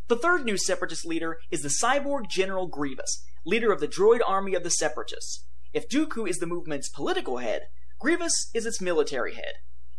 The 0.08 0.16
third 0.16 0.44
new 0.44 0.56
Separatist 0.56 1.04
leader 1.04 1.38
is 1.50 1.62
the 1.62 1.68
cyborg 1.82 2.30
General 2.30 2.68
Grievous, 2.68 3.24
leader 3.44 3.72
of 3.72 3.80
the 3.80 3.88
droid 3.88 4.20
army 4.24 4.54
of 4.54 4.62
the 4.62 4.70
Separatists. 4.70 5.44
If 5.72 5.88
Dooku 5.88 6.28
is 6.28 6.38
the 6.38 6.46
movement's 6.46 6.88
political 6.88 7.38
head, 7.38 7.62
Grievous 7.98 8.50
is 8.54 8.64
its 8.64 8.80
military 8.80 9.34
head. 9.34 9.54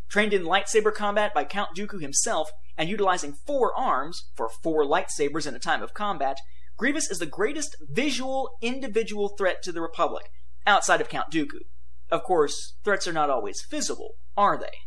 Trained 0.07 0.31
in 0.31 0.43
lightsaber 0.43 0.93
combat 0.93 1.33
by 1.33 1.43
Count 1.43 1.75
Dooku 1.75 1.99
himself, 1.99 2.51
and 2.77 2.87
utilizing 2.87 3.33
four 3.33 3.77
arms 3.77 4.29
for 4.33 4.47
four 4.47 4.85
lightsabers 4.85 5.45
in 5.45 5.55
a 5.55 5.59
time 5.59 5.83
of 5.83 5.93
combat, 5.93 6.39
Grievous 6.77 7.09
is 7.09 7.17
the 7.17 7.25
greatest 7.25 7.75
visual 7.81 8.51
individual 8.61 9.29
threat 9.29 9.63
to 9.63 9.71
the 9.71 9.81
Republic, 9.81 10.25
outside 10.67 11.01
of 11.01 11.09
Count 11.09 11.31
Dooku. 11.31 11.61
Of 12.11 12.21
course, 12.21 12.75
threats 12.83 13.07
are 13.07 13.13
not 13.13 13.31
always 13.31 13.65
visible, 13.67 14.11
are 14.37 14.59
they? 14.59 14.85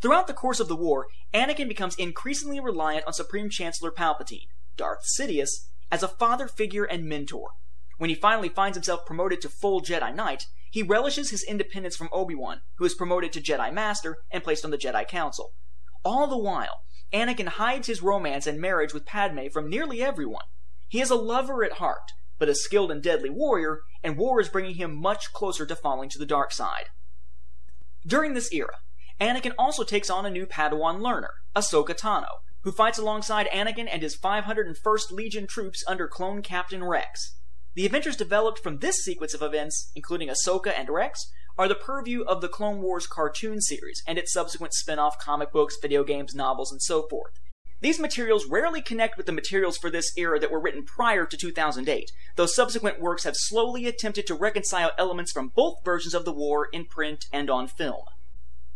Throughout 0.00 0.28
the 0.28 0.32
course 0.32 0.60
of 0.60 0.68
the 0.68 0.74
war, 0.74 1.08
Anakin 1.34 1.68
becomes 1.68 1.94
increasingly 1.96 2.58
reliant 2.58 3.06
on 3.06 3.12
Supreme 3.12 3.50
Chancellor 3.50 3.90
Palpatine, 3.90 4.48
Darth 4.78 5.04
Sidious, 5.04 5.68
as 5.92 6.02
a 6.02 6.08
father 6.08 6.48
figure 6.48 6.84
and 6.84 7.04
mentor. 7.04 7.50
When 7.98 8.08
he 8.08 8.16
finally 8.16 8.48
finds 8.48 8.78
himself 8.78 9.04
promoted 9.04 9.42
to 9.42 9.50
full 9.50 9.82
Jedi 9.82 10.14
Knight, 10.14 10.44
he 10.70 10.82
relishes 10.82 11.28
his 11.28 11.44
independence 11.44 11.96
from 11.96 12.08
Obi-Wan, 12.12 12.62
who 12.78 12.86
is 12.86 12.94
promoted 12.94 13.30
to 13.34 13.42
Jedi 13.42 13.70
Master 13.70 14.16
and 14.30 14.42
placed 14.42 14.64
on 14.64 14.70
the 14.70 14.78
Jedi 14.78 15.06
Council. 15.06 15.52
All 16.02 16.26
the 16.26 16.38
while, 16.38 16.80
Anakin 17.12 17.48
hides 17.48 17.88
his 17.88 18.02
romance 18.02 18.46
and 18.46 18.58
marriage 18.58 18.94
with 18.94 19.04
Padme 19.04 19.48
from 19.52 19.68
nearly 19.68 20.02
everyone. 20.02 20.44
He 20.94 21.00
is 21.00 21.10
a 21.10 21.16
lover 21.16 21.64
at 21.64 21.78
heart, 21.78 22.12
but 22.38 22.48
a 22.48 22.54
skilled 22.54 22.92
and 22.92 23.02
deadly 23.02 23.28
warrior, 23.28 23.80
and 24.04 24.16
war 24.16 24.40
is 24.40 24.48
bringing 24.48 24.76
him 24.76 24.94
much 24.94 25.32
closer 25.32 25.66
to 25.66 25.74
falling 25.74 26.08
to 26.10 26.20
the 26.20 26.24
dark 26.24 26.52
side. 26.52 26.84
During 28.06 28.34
this 28.34 28.52
era, 28.52 28.76
Anakin 29.20 29.54
also 29.58 29.82
takes 29.82 30.08
on 30.08 30.24
a 30.24 30.30
new 30.30 30.46
Padawan 30.46 31.00
learner, 31.00 31.32
Ahsoka 31.56 31.98
Tano, 31.98 32.28
who 32.60 32.70
fights 32.70 32.96
alongside 32.96 33.48
Anakin 33.48 33.88
and 33.90 34.02
his 34.02 34.16
501st 34.16 35.10
Legion 35.10 35.48
troops 35.48 35.82
under 35.88 36.06
clone 36.06 36.42
Captain 36.42 36.84
Rex. 36.84 37.38
The 37.74 37.86
adventures 37.86 38.14
developed 38.14 38.60
from 38.60 38.78
this 38.78 38.98
sequence 38.98 39.34
of 39.34 39.42
events, 39.42 39.90
including 39.96 40.28
Ahsoka 40.28 40.72
and 40.78 40.88
Rex, 40.88 41.28
are 41.58 41.66
the 41.66 41.74
purview 41.74 42.22
of 42.22 42.40
the 42.40 42.48
Clone 42.48 42.80
Wars 42.80 43.08
cartoon 43.08 43.60
series 43.60 44.00
and 44.06 44.16
its 44.16 44.32
subsequent 44.32 44.74
spin 44.74 45.00
off 45.00 45.18
comic 45.18 45.50
books, 45.50 45.76
video 45.82 46.04
games, 46.04 46.36
novels, 46.36 46.70
and 46.70 46.80
so 46.80 47.08
forth. 47.08 47.32
These 47.80 48.00
materials 48.00 48.46
rarely 48.46 48.80
connect 48.80 49.16
with 49.16 49.26
the 49.26 49.32
materials 49.32 49.76
for 49.76 49.90
this 49.90 50.12
era 50.16 50.38
that 50.40 50.50
were 50.50 50.60
written 50.60 50.84
prior 50.84 51.26
to 51.26 51.36
2008, 51.36 52.10
though 52.36 52.46
subsequent 52.46 53.00
works 53.00 53.24
have 53.24 53.36
slowly 53.36 53.86
attempted 53.86 54.26
to 54.26 54.34
reconcile 54.34 54.92
elements 54.96 55.32
from 55.32 55.52
both 55.54 55.84
versions 55.84 56.14
of 56.14 56.24
the 56.24 56.32
war 56.32 56.68
in 56.72 56.86
print 56.86 57.26
and 57.32 57.50
on 57.50 57.68
film. 57.68 58.04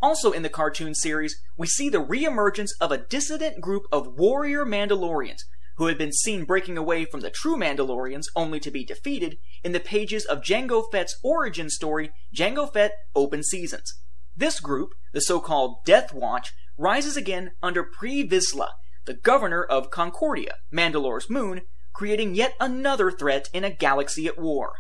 Also 0.01 0.31
in 0.31 0.43
the 0.43 0.49
cartoon 0.49 0.95
series, 0.95 1.41
we 1.57 1.67
see 1.67 1.89
the 1.89 2.05
reemergence 2.05 2.71
of 2.81 2.93
a 2.93 2.99
dissident 2.99 3.61
group 3.61 3.85
of 3.91 4.19
warrior 4.19 4.65
Mandalorians 4.65 5.41
who 5.79 5.87
had 5.87 5.97
been 5.97 6.13
seen 6.13 6.45
breaking 6.45 6.77
away 6.77 7.05
from 7.05 7.21
the 7.21 7.31
true 7.31 7.57
Mandalorians 7.57 8.25
only 8.35 8.59
to 8.61 8.71
be 8.71 8.85
defeated 8.85 9.39
in 9.63 9.73
the 9.73 9.81
pages 9.81 10.25
of 10.25 10.43
Jango 10.43 10.85
Fett's 10.91 11.19
origin 11.23 11.71
story, 11.71 12.11
Jango 12.35 12.71
Fett 12.71 12.93
Open 13.15 13.45
Seasons. 13.45 13.95
This 14.37 14.59
group, 14.61 14.91
the 15.13 15.21
so-called 15.21 15.85
Death 15.85 16.13
Watch, 16.13 16.53
rises 16.77 17.17
again 17.17 17.53
under 17.63 17.85
Pre 17.85 18.29
Vizsla, 18.29 18.71
the 19.09 19.15
governor 19.15 19.65
of 19.65 19.91
Concordia, 19.91 20.57
Mandalore's 20.71 21.31
moon, 21.31 21.63
creating 21.95 22.35
yet 22.35 22.53
another 22.61 23.11
threat 23.11 23.49
in 23.55 23.65
a 23.65 23.71
galaxy 23.71 24.27
at 24.27 24.39
war. 24.39 24.75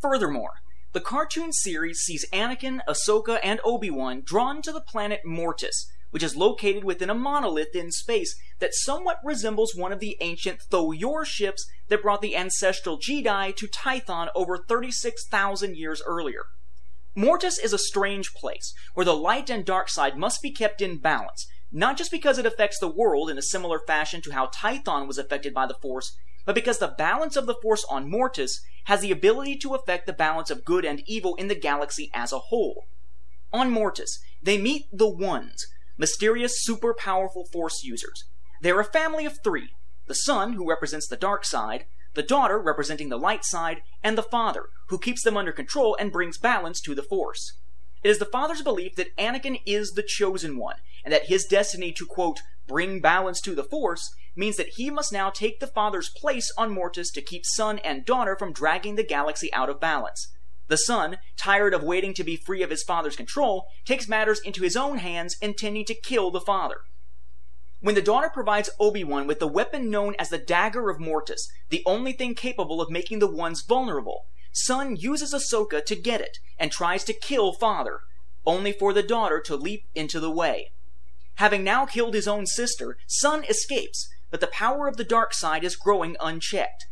Furthermore, 0.00 0.54
the 0.94 1.00
cartoon 1.02 1.52
series 1.52 1.98
sees 1.98 2.24
Anakin, 2.32 2.80
Ahsoka, 2.88 3.38
and 3.44 3.60
Obi-Wan 3.62 4.22
drawn 4.24 4.62
to 4.62 4.72
the 4.72 4.80
planet 4.80 5.26
Mortis, 5.26 5.92
which 6.10 6.22
is 6.22 6.36
located 6.36 6.84
within 6.84 7.10
a 7.10 7.14
monolith 7.14 7.76
in 7.76 7.92
space 7.92 8.34
that 8.60 8.72
somewhat 8.72 9.18
resembles 9.22 9.74
one 9.76 9.92
of 9.92 10.00
the 10.00 10.16
ancient 10.22 10.60
Tho-Yor 10.70 11.26
ships 11.26 11.68
that 11.88 12.00
brought 12.00 12.22
the 12.22 12.36
ancestral 12.36 12.98
Jedi 12.98 13.54
to 13.56 13.66
Tython 13.66 14.28
over 14.34 14.56
36,000 14.56 15.76
years 15.76 16.00
earlier. 16.06 16.46
Mortis 17.14 17.58
is 17.58 17.74
a 17.74 17.78
strange 17.78 18.32
place, 18.32 18.72
where 18.94 19.04
the 19.04 19.14
light 19.14 19.50
and 19.50 19.66
dark 19.66 19.90
side 19.90 20.16
must 20.16 20.40
be 20.40 20.50
kept 20.50 20.80
in 20.80 20.96
balance, 20.96 21.46
not 21.74 21.98
just 21.98 22.12
because 22.12 22.38
it 22.38 22.46
affects 22.46 22.78
the 22.78 22.88
world 22.88 23.28
in 23.28 23.36
a 23.36 23.42
similar 23.42 23.80
fashion 23.80 24.22
to 24.22 24.30
how 24.30 24.46
Tython 24.46 25.08
was 25.08 25.18
affected 25.18 25.52
by 25.52 25.66
the 25.66 25.74
Force, 25.74 26.16
but 26.46 26.54
because 26.54 26.78
the 26.78 26.94
balance 26.96 27.34
of 27.34 27.46
the 27.46 27.56
Force 27.60 27.84
on 27.90 28.08
Mortis 28.08 28.60
has 28.84 29.00
the 29.00 29.10
ability 29.10 29.56
to 29.56 29.74
affect 29.74 30.06
the 30.06 30.12
balance 30.12 30.50
of 30.50 30.64
good 30.64 30.84
and 30.84 31.02
evil 31.06 31.34
in 31.34 31.48
the 31.48 31.54
galaxy 31.56 32.12
as 32.14 32.32
a 32.32 32.38
whole. 32.38 32.86
On 33.52 33.72
Mortis, 33.72 34.20
they 34.40 34.56
meet 34.56 34.86
the 34.92 35.08
Ones, 35.08 35.66
mysterious, 35.98 36.62
super 36.62 36.94
powerful 36.94 37.44
Force 37.52 37.82
users. 37.82 38.24
They're 38.62 38.80
a 38.80 38.84
family 38.84 39.26
of 39.26 39.42
three 39.42 39.70
the 40.06 40.14
son, 40.14 40.52
who 40.52 40.68
represents 40.68 41.08
the 41.08 41.16
dark 41.16 41.46
side, 41.46 41.86
the 42.12 42.22
daughter, 42.22 42.58
representing 42.58 43.08
the 43.08 43.18
light 43.18 43.42
side, 43.42 43.82
and 44.02 44.16
the 44.16 44.22
father, 44.22 44.68
who 44.88 44.98
keeps 44.98 45.24
them 45.24 45.36
under 45.36 45.50
control 45.50 45.96
and 45.98 46.12
brings 46.12 46.38
balance 46.38 46.80
to 46.82 46.94
the 46.94 47.02
Force. 47.02 47.54
It 48.02 48.10
is 48.10 48.18
the 48.18 48.26
father's 48.26 48.60
belief 48.60 48.96
that 48.96 49.16
Anakin 49.16 49.62
is 49.64 49.92
the 49.92 50.02
chosen 50.02 50.58
one, 50.58 50.76
and 51.04 51.12
that 51.12 51.26
his 51.26 51.44
destiny 51.44 51.92
to, 51.92 52.06
quote, 52.06 52.40
bring 52.66 53.00
balance 53.00 53.40
to 53.42 53.54
the 53.54 53.64
Force 53.64 54.14
means 54.36 54.56
that 54.56 54.74
he 54.76 54.90
must 54.90 55.12
now 55.12 55.30
take 55.30 55.60
the 55.60 55.66
father's 55.66 56.08
place 56.08 56.50
on 56.56 56.72
Mortis 56.72 57.10
to 57.12 57.22
keep 57.22 57.44
son 57.44 57.78
and 57.80 58.04
daughter 58.04 58.36
from 58.36 58.52
dragging 58.52 58.96
the 58.96 59.04
galaxy 59.04 59.52
out 59.52 59.70
of 59.70 59.80
balance. 59.80 60.32
The 60.68 60.76
son, 60.76 61.18
tired 61.36 61.74
of 61.74 61.82
waiting 61.82 62.14
to 62.14 62.24
be 62.24 62.36
free 62.36 62.62
of 62.62 62.70
his 62.70 62.82
father's 62.82 63.16
control, 63.16 63.66
takes 63.84 64.08
matters 64.08 64.40
into 64.40 64.62
his 64.62 64.76
own 64.76 64.98
hands, 64.98 65.36
intending 65.42 65.84
to 65.86 65.94
kill 65.94 66.30
the 66.30 66.40
father. 66.40 66.78
When 67.80 67.94
the 67.94 68.02
daughter 68.02 68.30
provides 68.32 68.70
Obi-Wan 68.80 69.26
with 69.26 69.40
the 69.40 69.46
weapon 69.46 69.90
known 69.90 70.14
as 70.18 70.30
the 70.30 70.38
Dagger 70.38 70.88
of 70.88 70.98
Mortis, 70.98 71.50
the 71.68 71.82
only 71.84 72.12
thing 72.12 72.34
capable 72.34 72.80
of 72.80 72.90
making 72.90 73.18
the 73.18 73.30
ones 73.30 73.60
vulnerable, 73.60 74.24
son 74.52 74.96
uses 74.96 75.34
Ahsoka 75.34 75.84
to 75.84 75.94
get 75.94 76.22
it 76.22 76.38
and 76.58 76.72
tries 76.72 77.04
to 77.04 77.12
kill 77.12 77.52
father, 77.52 78.00
only 78.46 78.72
for 78.72 78.94
the 78.94 79.02
daughter 79.02 79.38
to 79.40 79.54
leap 79.54 79.84
into 79.94 80.18
the 80.18 80.30
way. 80.30 80.72
Having 81.36 81.64
now 81.64 81.86
killed 81.86 82.14
his 82.14 82.28
own 82.28 82.46
sister, 82.46 82.96
son 83.06 83.44
escapes, 83.44 84.08
but 84.30 84.40
the 84.40 84.46
power 84.46 84.88
of 84.88 84.96
the 84.96 85.04
dark 85.04 85.34
side 85.34 85.64
is 85.64 85.76
growing 85.76 86.16
unchecked. 86.20 86.86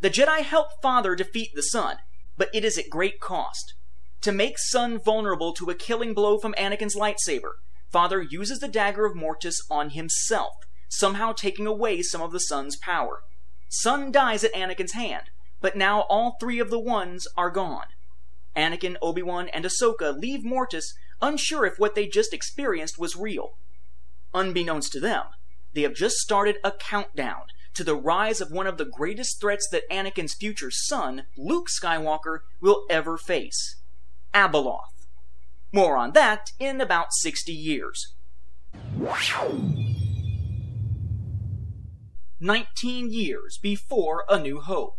The 0.00 0.10
Jedi 0.10 0.40
help 0.40 0.80
father 0.80 1.14
defeat 1.14 1.50
the 1.54 1.62
son, 1.62 1.96
but 2.36 2.48
it 2.54 2.64
is 2.64 2.78
at 2.78 2.88
great 2.88 3.20
cost. 3.20 3.74
To 4.22 4.32
make 4.32 4.58
Son 4.58 4.98
vulnerable 4.98 5.52
to 5.54 5.70
a 5.70 5.74
killing 5.74 6.12
blow 6.12 6.38
from 6.38 6.54
Anakin's 6.54 6.96
lightsaber, 6.96 7.52
Father 7.90 8.22
uses 8.22 8.60
the 8.60 8.68
dagger 8.68 9.04
of 9.04 9.16
Mortis 9.16 9.60
on 9.70 9.90
himself, 9.90 10.54
somehow 10.88 11.32
taking 11.32 11.66
away 11.66 12.02
some 12.02 12.22
of 12.22 12.30
the 12.30 12.40
Son's 12.40 12.76
power. 12.76 13.22
Son 13.68 14.12
dies 14.12 14.44
at 14.44 14.52
Anakin's 14.54 14.92
hand, 14.92 15.30
but 15.60 15.76
now 15.76 16.02
all 16.02 16.36
three 16.38 16.58
of 16.58 16.70
the 16.70 16.78
Ones 16.78 17.26
are 17.36 17.50
gone. 17.50 17.86
Anakin, 18.54 18.96
Obi-Wan, 19.00 19.48
and 19.48 19.64
Ahsoka 19.64 20.16
leave 20.16 20.44
Mortis 20.44 20.94
unsure 21.22 21.64
if 21.64 21.78
what 21.78 21.94
they 21.94 22.06
just 22.06 22.32
experienced 22.32 22.98
was 22.98 23.16
real. 23.16 23.54
Unbeknownst 24.34 24.92
to 24.92 25.00
them, 25.00 25.24
they 25.74 25.82
have 25.82 25.94
just 25.94 26.16
started 26.16 26.56
a 26.64 26.72
countdown 26.72 27.44
to 27.74 27.84
the 27.84 27.96
rise 27.96 28.40
of 28.40 28.50
one 28.50 28.66
of 28.66 28.78
the 28.78 28.84
greatest 28.84 29.40
threats 29.40 29.68
that 29.70 29.88
Anakin's 29.90 30.34
future 30.34 30.70
son, 30.70 31.24
Luke 31.36 31.68
Skywalker, 31.68 32.40
will 32.60 32.84
ever 32.90 33.16
face 33.16 33.76
Abeloth. 34.34 35.06
More 35.72 35.96
on 35.96 36.12
that 36.12 36.50
in 36.58 36.80
about 36.80 37.12
60 37.12 37.52
years. 37.52 38.14
19 42.40 43.12
years 43.12 43.58
before 43.62 44.24
A 44.28 44.38
New 44.38 44.60
Hope. 44.60 44.96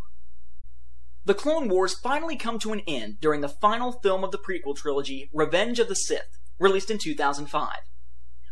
The 1.25 1.33
Clone 1.33 1.69
Wars 1.69 1.93
finally 1.93 2.35
come 2.35 2.57
to 2.59 2.73
an 2.73 2.81
end 2.87 3.19
during 3.19 3.41
the 3.41 3.49
final 3.49 3.91
film 3.91 4.23
of 4.23 4.31
the 4.31 4.39
prequel 4.39 4.75
trilogy, 4.75 5.29
Revenge 5.33 5.79
of 5.79 5.87
the 5.87 5.95
Sith, 5.95 6.39
released 6.59 6.89
in 6.89 6.97
2005. 6.97 7.69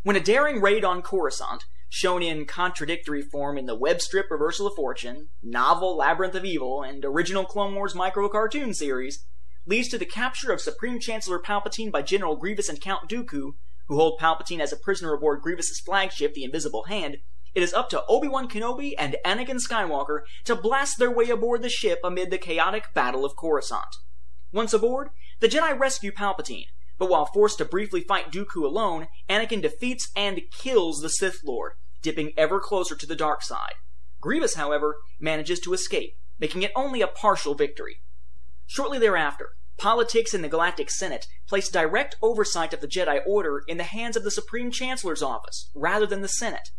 When 0.01 0.15
a 0.15 0.21
daring 0.21 0.61
raid 0.61 0.85
on 0.85 1.01
Coruscant, 1.01 1.65
shown 1.89 2.23
in 2.23 2.45
contradictory 2.45 3.21
form 3.21 3.57
in 3.57 3.65
the 3.65 3.75
web 3.75 3.99
strip 3.99 4.31
Reversal 4.31 4.67
of 4.67 4.75
Fortune, 4.75 5.27
novel 5.43 5.97
Labyrinth 5.97 6.35
of 6.35 6.45
Evil, 6.45 6.81
and 6.81 7.03
original 7.03 7.43
Clone 7.43 7.75
Wars 7.75 7.93
micro 7.93 8.29
cartoon 8.29 8.73
series, 8.73 9.25
leads 9.65 9.89
to 9.89 9.97
the 9.97 10.05
capture 10.05 10.53
of 10.53 10.61
Supreme 10.61 11.01
Chancellor 11.01 11.37
Palpatine 11.37 11.91
by 11.91 12.01
General 12.01 12.37
Grievous 12.37 12.69
and 12.69 12.79
Count 12.79 13.09
Dooku, 13.09 13.55
who 13.87 13.95
hold 13.97 14.19
Palpatine 14.21 14.61
as 14.61 14.71
a 14.71 14.77
prisoner 14.77 15.13
aboard 15.13 15.41
Grievous's 15.41 15.81
flagship, 15.81 16.33
the 16.33 16.45
Invisible 16.45 16.83
Hand, 16.83 17.17
it 17.53 17.61
is 17.61 17.73
up 17.73 17.89
to 17.89 18.05
Obi-Wan 18.07 18.47
Kenobi 18.47 18.93
and 18.97 19.17
Anakin 19.25 19.59
Skywalker 19.59 20.21
to 20.45 20.55
blast 20.55 20.97
their 20.97 21.11
way 21.11 21.29
aboard 21.29 21.61
the 21.61 21.67
ship 21.67 21.99
amid 22.05 22.31
the 22.31 22.37
chaotic 22.37 22.93
Battle 22.93 23.25
of 23.25 23.35
Coruscant. 23.35 23.97
Once 24.53 24.71
aboard, 24.71 25.09
the 25.41 25.49
Jedi 25.49 25.77
rescue 25.77 26.11
Palpatine, 26.11 26.67
but 26.99 27.09
while 27.09 27.25
forced 27.25 27.57
to 27.57 27.65
briefly 27.65 28.01
fight 28.01 28.31
Dooku 28.31 28.63
alone, 28.63 29.07
Anakin 29.29 29.61
defeats 29.61 30.11
and 30.15 30.41
kills 30.51 31.01
the 31.01 31.09
Sith 31.09 31.39
Lord, 31.43 31.71
dipping 32.01 32.33
ever 32.37 32.59
closer 32.59 32.95
to 32.95 33.07
the 33.07 33.15
dark 33.15 33.41
side. 33.41 33.73
Grievous, 34.21 34.55
however, 34.55 34.97
manages 35.19 35.61
to 35.61 35.73
escape, 35.73 36.17
making 36.37 36.61
it 36.61 36.73
only 36.75 37.01
a 37.01 37.07
partial 37.07 37.55
victory. 37.55 38.01
Shortly 38.67 38.99
thereafter, 38.99 39.51
politics 39.77 40.33
in 40.33 40.41
the 40.41 40.49
Galactic 40.49 40.91
Senate 40.91 41.25
placed 41.47 41.71
direct 41.71 42.17
oversight 42.21 42.73
of 42.73 42.81
the 42.81 42.87
Jedi 42.87 43.21
Order 43.25 43.63
in 43.67 43.77
the 43.77 43.83
hands 43.83 44.17
of 44.17 44.25
the 44.25 44.31
Supreme 44.31 44.69
Chancellor's 44.69 45.23
office, 45.23 45.71
rather 45.73 46.05
than 46.05 46.21
the 46.21 46.27
Senate. 46.27 46.69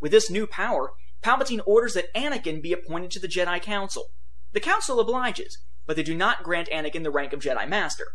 With 0.00 0.10
this 0.10 0.28
new 0.28 0.46
power, 0.46 0.90
Palpatine 1.22 1.60
orders 1.66 1.94
that 1.94 2.12
Anakin 2.14 2.60
be 2.60 2.72
appointed 2.72 3.12
to 3.12 3.20
the 3.20 3.28
Jedi 3.28 3.62
Council. 3.62 4.10
The 4.52 4.60
Council 4.60 4.98
obliges, 4.98 5.58
but 5.86 5.96
they 5.96 6.02
do 6.02 6.14
not 6.14 6.42
grant 6.42 6.68
Anakin 6.70 7.04
the 7.04 7.10
rank 7.10 7.32
of 7.32 7.40
Jedi 7.40 7.68
Master. 7.68 8.08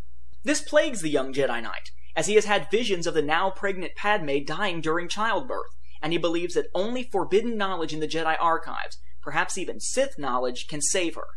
This 0.44 0.60
plagues 0.60 1.00
the 1.00 1.08
young 1.08 1.32
Jedi 1.32 1.62
Knight, 1.62 1.90
as 2.14 2.26
he 2.26 2.34
has 2.34 2.44
had 2.44 2.70
visions 2.70 3.06
of 3.06 3.14
the 3.14 3.22
now 3.22 3.50
pregnant 3.50 3.96
Padme 3.96 4.44
dying 4.44 4.82
during 4.82 5.08
childbirth, 5.08 5.74
and 6.02 6.12
he 6.12 6.18
believes 6.18 6.52
that 6.54 6.68
only 6.74 7.02
forbidden 7.02 7.56
knowledge 7.56 7.94
in 7.94 8.00
the 8.00 8.06
Jedi 8.06 8.36
archives, 8.38 8.98
perhaps 9.22 9.56
even 9.56 9.80
Sith 9.80 10.18
knowledge, 10.18 10.66
can 10.68 10.82
save 10.82 11.14
her. 11.14 11.28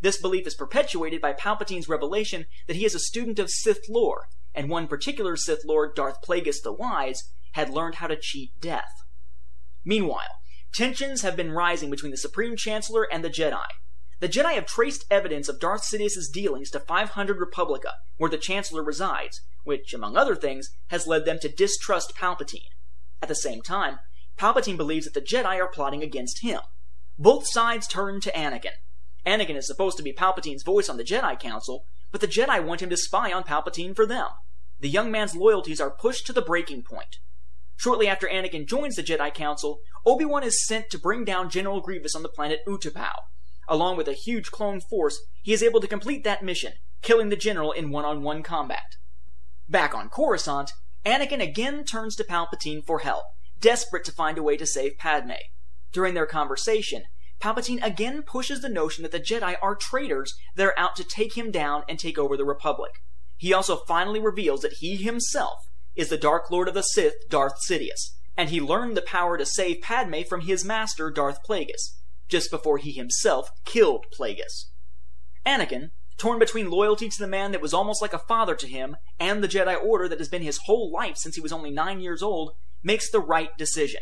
This 0.00 0.20
belief 0.20 0.44
is 0.46 0.56
perpetuated 0.56 1.20
by 1.20 1.32
Palpatine's 1.34 1.88
revelation 1.88 2.46
that 2.66 2.76
he 2.76 2.84
is 2.84 2.96
a 2.96 3.00
student 3.00 3.38
of 3.38 3.48
Sith 3.48 3.88
lore, 3.88 4.26
and 4.54 4.68
one 4.68 4.88
particular 4.88 5.36
Sith 5.36 5.64
Lord, 5.64 5.94
Darth 5.94 6.20
Plagueis 6.20 6.60
the 6.62 6.72
Wise, 6.72 7.22
had 7.52 7.70
learned 7.70 7.96
how 7.96 8.08
to 8.08 8.18
cheat 8.20 8.50
death. 8.60 8.90
Meanwhile, 9.84 10.40
tensions 10.74 11.22
have 11.22 11.36
been 11.36 11.52
rising 11.52 11.90
between 11.90 12.10
the 12.10 12.16
Supreme 12.16 12.56
Chancellor 12.56 13.06
and 13.10 13.24
the 13.24 13.30
Jedi. 13.30 13.66
The 14.20 14.28
Jedi 14.28 14.54
have 14.54 14.66
traced 14.66 15.04
evidence 15.10 15.48
of 15.48 15.60
Darth 15.60 15.84
Sidious's 15.84 16.28
dealings 16.28 16.70
to 16.70 16.80
500 16.80 17.38
Republica, 17.38 17.94
where 18.16 18.30
the 18.30 18.36
Chancellor 18.36 18.82
resides, 18.82 19.40
which, 19.62 19.94
among 19.94 20.16
other 20.16 20.34
things, 20.34 20.70
has 20.88 21.06
led 21.06 21.24
them 21.24 21.38
to 21.40 21.48
distrust 21.48 22.16
Palpatine. 22.16 22.70
At 23.22 23.28
the 23.28 23.36
same 23.36 23.62
time, 23.62 24.00
Palpatine 24.36 24.76
believes 24.76 25.04
that 25.04 25.14
the 25.14 25.20
Jedi 25.20 25.60
are 25.60 25.68
plotting 25.68 26.02
against 26.02 26.42
him. 26.42 26.60
Both 27.16 27.48
sides 27.48 27.86
turn 27.86 28.20
to 28.22 28.32
Anakin. 28.32 28.72
Anakin 29.24 29.56
is 29.56 29.66
supposed 29.66 29.96
to 29.98 30.02
be 30.02 30.12
Palpatine's 30.12 30.62
voice 30.62 30.88
on 30.88 30.96
the 30.96 31.04
Jedi 31.04 31.38
Council, 31.38 31.84
but 32.10 32.20
the 32.20 32.26
Jedi 32.26 32.64
want 32.64 32.82
him 32.82 32.90
to 32.90 32.96
spy 32.96 33.32
on 33.32 33.44
Palpatine 33.44 33.94
for 33.94 34.06
them. 34.06 34.28
The 34.80 34.88
young 34.88 35.12
man's 35.12 35.36
loyalties 35.36 35.80
are 35.80 35.90
pushed 35.90 36.26
to 36.26 36.32
the 36.32 36.42
breaking 36.42 36.82
point. 36.82 37.18
Shortly 37.76 38.08
after 38.08 38.26
Anakin 38.26 38.66
joins 38.66 38.96
the 38.96 39.02
Jedi 39.02 39.32
Council, 39.32 39.80
Obi-Wan 40.04 40.42
is 40.42 40.66
sent 40.66 40.90
to 40.90 40.98
bring 40.98 41.24
down 41.24 41.50
General 41.50 41.80
Grievous 41.80 42.16
on 42.16 42.22
the 42.22 42.28
planet 42.28 42.60
Utapau. 42.66 43.12
Along 43.68 43.96
with 43.96 44.08
a 44.08 44.14
huge 44.14 44.50
clone 44.50 44.80
force, 44.80 45.20
he 45.42 45.52
is 45.52 45.62
able 45.62 45.80
to 45.80 45.86
complete 45.86 46.24
that 46.24 46.42
mission, 46.42 46.72
killing 47.02 47.28
the 47.28 47.36
general 47.36 47.72
in 47.72 47.90
one-on-one 47.90 48.42
combat. 48.42 48.96
Back 49.68 49.94
on 49.94 50.08
Coruscant, 50.08 50.72
Anakin 51.04 51.42
again 51.42 51.84
turns 51.84 52.16
to 52.16 52.24
Palpatine 52.24 52.84
for 52.84 53.00
help, 53.00 53.24
desperate 53.60 54.04
to 54.04 54.12
find 54.12 54.38
a 54.38 54.42
way 54.42 54.56
to 54.56 54.66
save 54.66 54.98
Padme. 54.98 55.32
During 55.92 56.14
their 56.14 56.26
conversation, 56.26 57.04
Palpatine 57.40 57.84
again 57.84 58.22
pushes 58.22 58.62
the 58.62 58.68
notion 58.68 59.02
that 59.02 59.12
the 59.12 59.20
Jedi 59.20 59.56
are 59.60 59.76
traitors 59.76 60.34
that 60.56 60.66
are 60.66 60.78
out 60.78 60.96
to 60.96 61.04
take 61.04 61.36
him 61.36 61.50
down 61.50 61.82
and 61.88 61.98
take 61.98 62.18
over 62.18 62.36
the 62.36 62.44
Republic. 62.44 62.92
He 63.36 63.52
also 63.52 63.76
finally 63.76 64.18
reveals 64.18 64.62
that 64.62 64.78
he 64.80 64.96
himself 64.96 65.58
is 65.94 66.08
the 66.08 66.16
Dark 66.16 66.50
Lord 66.50 66.68
of 66.68 66.74
the 66.74 66.82
Sith, 66.82 67.28
Darth 67.28 67.54
Sidious, 67.68 68.14
and 68.36 68.50
he 68.50 68.60
learned 68.60 68.96
the 68.96 69.02
power 69.02 69.36
to 69.36 69.46
save 69.46 69.82
Padme 69.82 70.22
from 70.28 70.40
his 70.40 70.64
master, 70.64 71.10
Darth 71.10 71.38
Plagueis, 71.46 71.97
just 72.28 72.50
before 72.50 72.78
he 72.78 72.92
himself 72.92 73.50
killed 73.64 74.06
Plagueis. 74.16 74.66
Anakin, 75.46 75.90
torn 76.18 76.38
between 76.38 76.70
loyalty 76.70 77.08
to 77.08 77.18
the 77.18 77.28
man 77.28 77.52
that 77.52 77.62
was 77.62 77.72
almost 77.72 78.02
like 78.02 78.12
a 78.12 78.18
father 78.18 78.54
to 78.54 78.66
him 78.66 78.96
and 79.18 79.42
the 79.42 79.48
Jedi 79.48 79.80
Order 79.82 80.08
that 80.08 80.18
has 80.18 80.28
been 80.28 80.42
his 80.42 80.60
whole 80.66 80.92
life 80.92 81.16
since 81.16 81.36
he 81.36 81.40
was 81.40 81.52
only 81.52 81.70
nine 81.70 82.00
years 82.00 82.22
old, 82.22 82.52
makes 82.82 83.10
the 83.10 83.20
right 83.20 83.56
decision. 83.56 84.00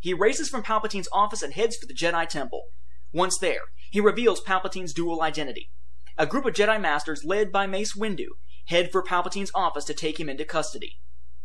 He 0.00 0.14
races 0.14 0.48
from 0.48 0.62
Palpatine's 0.62 1.08
office 1.12 1.42
and 1.42 1.54
heads 1.54 1.76
for 1.76 1.86
the 1.86 1.94
Jedi 1.94 2.28
Temple. 2.28 2.64
Once 3.12 3.38
there, 3.38 3.62
he 3.90 4.00
reveals 4.00 4.40
Palpatine's 4.40 4.92
dual 4.92 5.22
identity. 5.22 5.70
A 6.16 6.26
group 6.26 6.44
of 6.44 6.54
Jedi 6.54 6.80
Masters 6.80 7.24
led 7.24 7.50
by 7.50 7.66
Mace 7.66 7.96
Windu 7.96 8.28
head 8.66 8.90
for 8.90 9.02
Palpatine's 9.02 9.50
office 9.54 9.84
to 9.84 9.94
take 9.94 10.18
him 10.18 10.28
into 10.28 10.44
custody. 10.44 10.98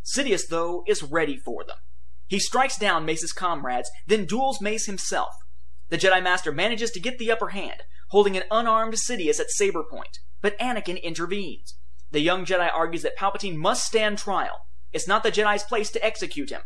Sidious, 0.03 0.47
though, 0.49 0.83
is 0.87 1.03
ready 1.03 1.37
for 1.37 1.63
them. 1.63 1.77
He 2.27 2.39
strikes 2.39 2.77
down 2.77 3.05
Mace's 3.05 3.33
comrades, 3.33 3.89
then 4.07 4.25
duels 4.25 4.61
Mace 4.61 4.85
himself. 4.85 5.33
The 5.89 5.97
Jedi 5.97 6.21
Master 6.21 6.51
manages 6.51 6.91
to 6.91 6.99
get 6.99 7.17
the 7.17 7.31
upper 7.31 7.49
hand, 7.49 7.83
holding 8.09 8.37
an 8.37 8.43
unarmed 8.51 8.93
Sidious 8.93 9.39
at 9.39 9.49
saber 9.49 9.83
point, 9.83 10.19
but 10.41 10.57
Anakin 10.59 11.01
intervenes. 11.01 11.75
The 12.11 12.21
young 12.21 12.45
Jedi 12.45 12.69
argues 12.71 13.01
that 13.03 13.17
Palpatine 13.17 13.55
must 13.55 13.85
stand 13.85 14.17
trial. 14.17 14.67
It's 14.91 15.07
not 15.07 15.23
the 15.23 15.31
Jedi's 15.31 15.63
place 15.63 15.91
to 15.91 16.03
execute 16.03 16.51
him. 16.51 16.61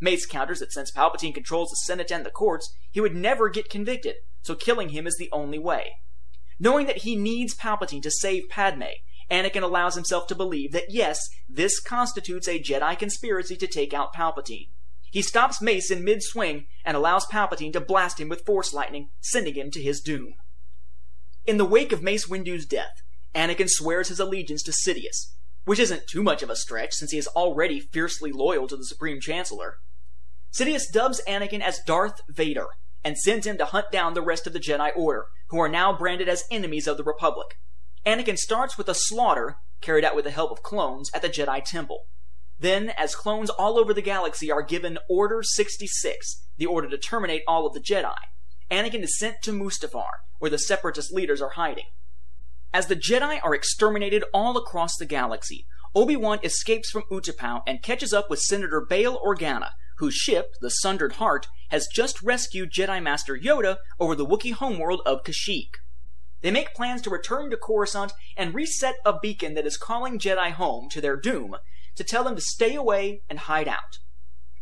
Mace 0.00 0.26
counters 0.26 0.60
that 0.60 0.72
since 0.72 0.90
Palpatine 0.90 1.34
controls 1.34 1.70
the 1.70 1.76
Senate 1.76 2.10
and 2.10 2.24
the 2.24 2.30
courts, 2.30 2.74
he 2.90 3.00
would 3.00 3.14
never 3.14 3.48
get 3.48 3.70
convicted, 3.70 4.16
so 4.42 4.54
killing 4.54 4.90
him 4.90 5.06
is 5.06 5.16
the 5.16 5.30
only 5.32 5.58
way. 5.58 5.96
Knowing 6.58 6.86
that 6.86 6.98
he 6.98 7.16
needs 7.16 7.54
Palpatine 7.54 8.02
to 8.02 8.10
save 8.10 8.48
Padme, 8.48 8.84
Anakin 9.30 9.62
allows 9.62 9.94
himself 9.94 10.26
to 10.28 10.34
believe 10.34 10.72
that 10.72 10.90
yes, 10.90 11.28
this 11.48 11.80
constitutes 11.80 12.46
a 12.46 12.62
Jedi 12.62 12.98
conspiracy 12.98 13.56
to 13.56 13.66
take 13.66 13.92
out 13.92 14.14
Palpatine. 14.14 14.68
He 15.10 15.22
stops 15.22 15.62
Mace 15.62 15.90
in 15.90 16.04
mid 16.04 16.22
swing 16.22 16.66
and 16.84 16.96
allows 16.96 17.26
Palpatine 17.26 17.72
to 17.72 17.80
blast 17.80 18.20
him 18.20 18.28
with 18.28 18.44
Force 18.44 18.72
lightning, 18.72 19.10
sending 19.20 19.54
him 19.54 19.70
to 19.70 19.82
his 19.82 20.00
doom. 20.00 20.34
In 21.46 21.58
the 21.58 21.64
wake 21.64 21.92
of 21.92 22.02
Mace 22.02 22.26
Windu's 22.26 22.66
death, 22.66 23.02
Anakin 23.34 23.68
swears 23.68 24.08
his 24.08 24.18
allegiance 24.18 24.62
to 24.64 24.72
Sidious, 24.72 25.34
which 25.64 25.78
isn't 25.78 26.08
too 26.08 26.22
much 26.22 26.42
of 26.42 26.50
a 26.50 26.56
stretch 26.56 26.94
since 26.94 27.12
he 27.12 27.18
is 27.18 27.28
already 27.28 27.80
fiercely 27.80 28.32
loyal 28.32 28.66
to 28.66 28.76
the 28.76 28.84
Supreme 28.84 29.20
Chancellor. 29.20 29.76
Sidious 30.52 30.90
dubs 30.90 31.20
Anakin 31.28 31.60
as 31.60 31.80
Darth 31.86 32.20
Vader 32.28 32.68
and 33.04 33.16
sends 33.16 33.46
him 33.46 33.58
to 33.58 33.66
hunt 33.66 33.92
down 33.92 34.14
the 34.14 34.22
rest 34.22 34.46
of 34.46 34.52
the 34.52 34.58
Jedi 34.58 34.90
Order, 34.96 35.26
who 35.50 35.60
are 35.60 35.68
now 35.68 35.96
branded 35.96 36.28
as 36.28 36.44
enemies 36.50 36.88
of 36.88 36.96
the 36.96 37.04
Republic. 37.04 37.58
Anakin 38.04 38.36
starts 38.36 38.76
with 38.76 38.88
a 38.88 38.94
slaughter, 38.94 39.56
carried 39.80 40.04
out 40.04 40.16
with 40.16 40.24
the 40.24 40.30
help 40.30 40.50
of 40.50 40.62
clones, 40.62 41.10
at 41.14 41.22
the 41.22 41.28
Jedi 41.28 41.62
Temple. 41.62 42.06
Then, 42.58 42.90
as 42.96 43.14
clones 43.14 43.50
all 43.50 43.78
over 43.78 43.92
the 43.92 44.02
galaxy 44.02 44.50
are 44.50 44.62
given 44.62 44.98
Order 45.08 45.42
66, 45.42 46.46
the 46.56 46.66
order 46.66 46.88
to 46.88 46.98
terminate 46.98 47.42
all 47.46 47.66
of 47.66 47.74
the 47.74 47.80
Jedi, 47.80 48.14
Anakin 48.70 49.02
is 49.02 49.18
sent 49.18 49.42
to 49.42 49.52
Mustafar, 49.52 50.22
where 50.38 50.50
the 50.50 50.58
Separatist 50.58 51.12
leaders 51.12 51.42
are 51.42 51.50
hiding. 51.50 51.86
As 52.72 52.86
the 52.86 52.96
Jedi 52.96 53.38
are 53.42 53.54
exterminated 53.54 54.24
all 54.32 54.56
across 54.56 54.96
the 54.96 55.06
galaxy, 55.06 55.66
Obi-Wan 55.94 56.40
escapes 56.42 56.90
from 56.90 57.04
Utapau 57.10 57.62
and 57.66 57.82
catches 57.82 58.12
up 58.12 58.28
with 58.28 58.40
Senator 58.40 58.84
Bail 58.86 59.20
Organa, 59.24 59.70
whose 59.98 60.14
ship, 60.14 60.54
the 60.60 60.70
Sundered 60.70 61.14
Heart, 61.14 61.46
has 61.70 61.88
just 61.92 62.22
rescued 62.22 62.72
Jedi 62.72 63.02
Master 63.02 63.36
Yoda 63.36 63.78
over 63.98 64.14
the 64.14 64.26
Wookiee 64.26 64.52
homeworld 64.52 65.00
of 65.06 65.22
Kashyyyk. 65.24 65.76
They 66.42 66.50
make 66.50 66.74
plans 66.74 67.02
to 67.02 67.10
return 67.10 67.50
to 67.50 67.56
Coruscant 67.56 68.12
and 68.36 68.54
reset 68.54 68.96
a 69.04 69.18
beacon 69.18 69.54
that 69.54 69.66
is 69.66 69.76
calling 69.76 70.18
Jedi 70.18 70.52
home 70.52 70.88
to 70.90 71.00
their 71.00 71.16
doom 71.16 71.56
to 71.96 72.04
tell 72.04 72.24
them 72.24 72.34
to 72.36 72.40
stay 72.40 72.74
away 72.74 73.22
and 73.28 73.40
hide 73.40 73.68
out. 73.68 73.98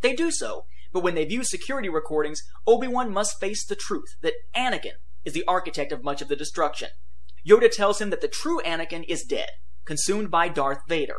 They 0.01 0.15
do 0.15 0.31
so, 0.31 0.67
but 0.93 1.03
when 1.03 1.15
they 1.15 1.25
view 1.25 1.45
security 1.45 1.89
recordings, 1.89 2.43
Obi-Wan 2.67 3.13
must 3.13 3.41
face 3.41 3.67
the 3.67 3.77
truth 3.77 4.17
that 4.23 4.35
Anakin 4.57 4.99
is 5.25 5.33
the 5.33 5.45
architect 5.47 5.93
of 5.93 6.05
much 6.05 6.23
of 6.23 6.29
the 6.29 6.37
destruction. 6.37 6.91
Yoda 7.47 7.71
tells 7.71 8.01
him 8.01 8.11
that 8.11 8.21
the 8.21 8.29
true 8.29 8.61
Anakin 8.65 9.05
is 9.09 9.25
dead, 9.25 9.49
consumed 9.85 10.31
by 10.31 10.49
Darth 10.49 10.83
Vader. 10.89 11.19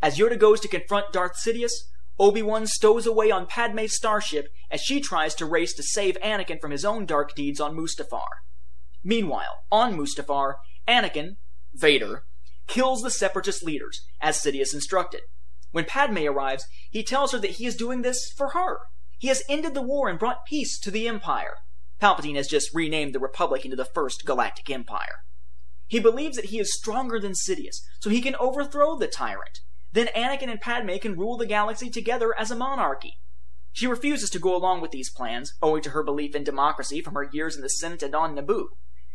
As 0.00 0.16
Yoda 0.16 0.38
goes 0.38 0.60
to 0.60 0.68
confront 0.68 1.12
Darth 1.12 1.36
Sidious, 1.36 1.72
Obi-Wan 2.18 2.66
stows 2.66 3.06
away 3.06 3.30
on 3.30 3.46
Padme's 3.46 3.94
starship 3.94 4.48
as 4.70 4.80
she 4.80 5.00
tries 5.00 5.34
to 5.36 5.46
race 5.46 5.72
to 5.74 5.82
save 5.82 6.16
Anakin 6.22 6.60
from 6.60 6.70
his 6.70 6.84
own 6.84 7.06
dark 7.06 7.34
deeds 7.34 7.60
on 7.60 7.76
Mustafar. 7.76 8.28
Meanwhile, 9.04 9.64
on 9.70 9.96
Mustafar, 9.96 10.54
Anakin, 10.88 11.36
Vader, 11.74 12.24
kills 12.66 13.02
the 13.02 13.10
Separatist 13.10 13.62
leaders, 13.64 14.04
as 14.20 14.38
Sidious 14.38 14.74
instructed. 14.74 15.22
When 15.70 15.84
Padme 15.84 16.26
arrives, 16.26 16.66
he 16.90 17.02
tells 17.02 17.32
her 17.32 17.38
that 17.38 17.52
he 17.52 17.66
is 17.66 17.76
doing 17.76 18.02
this 18.02 18.32
for 18.36 18.50
her. 18.50 18.78
He 19.18 19.28
has 19.28 19.42
ended 19.48 19.74
the 19.74 19.82
war 19.82 20.08
and 20.08 20.18
brought 20.18 20.46
peace 20.46 20.78
to 20.80 20.90
the 20.90 21.08
Empire. 21.08 21.56
Palpatine 22.00 22.36
has 22.36 22.46
just 22.46 22.74
renamed 22.74 23.14
the 23.14 23.18
Republic 23.18 23.64
into 23.64 23.76
the 23.76 23.84
First 23.84 24.24
Galactic 24.24 24.70
Empire. 24.70 25.24
He 25.86 25.98
believes 25.98 26.36
that 26.36 26.46
he 26.46 26.58
is 26.58 26.72
stronger 26.72 27.18
than 27.18 27.32
Sidious, 27.32 27.80
so 28.00 28.10
he 28.10 28.20
can 28.20 28.36
overthrow 28.36 28.96
the 28.96 29.08
tyrant. 29.08 29.60
Then 29.92 30.08
Anakin 30.08 30.50
and 30.50 30.60
Padme 30.60 30.96
can 31.00 31.16
rule 31.16 31.36
the 31.36 31.46
galaxy 31.46 31.90
together 31.90 32.34
as 32.38 32.50
a 32.50 32.56
monarchy. 32.56 33.18
She 33.72 33.86
refuses 33.86 34.30
to 34.30 34.38
go 34.38 34.54
along 34.54 34.80
with 34.80 34.90
these 34.90 35.10
plans, 35.10 35.54
owing 35.62 35.82
to 35.82 35.90
her 35.90 36.02
belief 36.02 36.34
in 36.34 36.44
democracy 36.44 37.00
from 37.00 37.14
her 37.14 37.28
years 37.32 37.56
in 37.56 37.62
the 37.62 37.70
Senate 37.70 38.02
and 38.02 38.14
on 38.14 38.36
Naboo. 38.36 38.68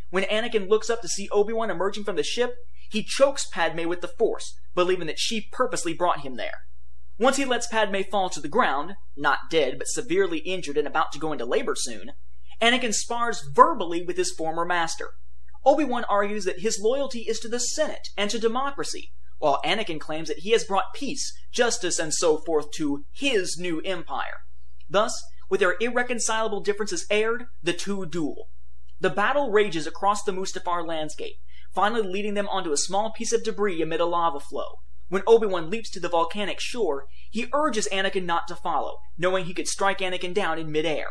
When 0.10 0.24
Anakin 0.26 0.70
looks 0.70 0.90
up 0.90 1.02
to 1.02 1.08
see 1.08 1.30
Obi-Wan 1.30 1.70
emerging 1.70 2.04
from 2.04 2.16
the 2.16 2.24
ship, 2.24 2.56
he 2.90 3.04
chokes 3.04 3.48
Padme 3.48 3.88
with 3.88 4.02
the 4.02 4.08
Force, 4.08 4.58
believing 4.76 5.08
that 5.08 5.20
she 5.20 5.50
purposely 5.52 5.94
brought 5.94 6.22
him 6.22 6.36
there. 6.36 6.66
Once 7.20 7.38
he 7.38 7.46
lets 7.46 7.68
Padme 7.68 8.02
fall 8.10 8.30
to 8.30 8.42
the 8.42 8.48
ground, 8.48 8.96
not 9.16 9.50
dead, 9.50 9.78
but 9.78 9.88
severely 9.88 10.40
injured 10.40 10.78
and 10.78 10.88
about 10.88 11.12
to 11.12 11.20
go 11.20 11.32
into 11.32 11.46
labor 11.46 11.76
soon, 11.76 12.12
Anakin 12.62 12.94
spars 12.94 13.42
verbally 13.54 14.04
with 14.04 14.18
his 14.18 14.32
former 14.32 14.66
master. 14.66 15.10
Obi-Wan 15.66 16.04
argues 16.06 16.46
that 16.46 16.60
his 16.60 16.80
loyalty 16.80 17.20
is 17.22 17.40
to 17.40 17.48
the 17.48 17.60
Senate 17.60 18.10
and 18.18 18.30
to 18.30 18.40
democracy, 18.40 19.12
while 19.38 19.62
Anakin 19.64 20.00
claims 20.00 20.28
that 20.28 20.40
he 20.40 20.52
has 20.52 20.64
brought 20.64 20.94
peace, 20.94 21.34
justice, 21.52 22.00
and 22.00 22.14
so 22.14 22.38
forth 22.38 22.72
to 22.72 23.06
his 23.12 23.58
new 23.58 23.82
empire. 23.82 24.42
Thus, 24.90 25.22
with 25.50 25.60
their 25.60 25.76
irreconcilable 25.80 26.62
differences 26.62 27.06
aired, 27.10 27.46
the 27.62 27.74
two 27.74 28.06
duel. 28.06 28.50
The 29.00 29.10
battle 29.10 29.52
rages 29.52 29.86
across 29.86 30.24
the 30.24 30.32
Mustafar 30.32 30.88
landscape, 30.88 31.36
finally 31.74 32.08
leading 32.08 32.34
them 32.34 32.48
onto 32.50 32.72
a 32.72 32.78
small 32.78 33.12
piece 33.12 33.34
of 33.34 33.44
debris 33.44 33.82
amid 33.82 34.00
a 34.00 34.06
lava 34.06 34.40
flow. 34.40 34.80
When 35.10 35.24
Obi-Wan 35.28 35.70
leaps 35.70 35.90
to 35.92 36.00
the 36.00 36.10
volcanic 36.10 36.60
shore, 36.60 37.06
he 37.30 37.48
urges 37.54 37.88
Anakin 37.92 38.26
not 38.26 38.48
to 38.48 38.56
follow, 38.56 38.98
knowing 39.18 39.46
he 39.46 39.54
could 39.54 39.68
strike 39.68 40.00
Anakin 40.00 40.34
down 40.34 40.58
in 40.58 40.72
midair. 40.72 41.08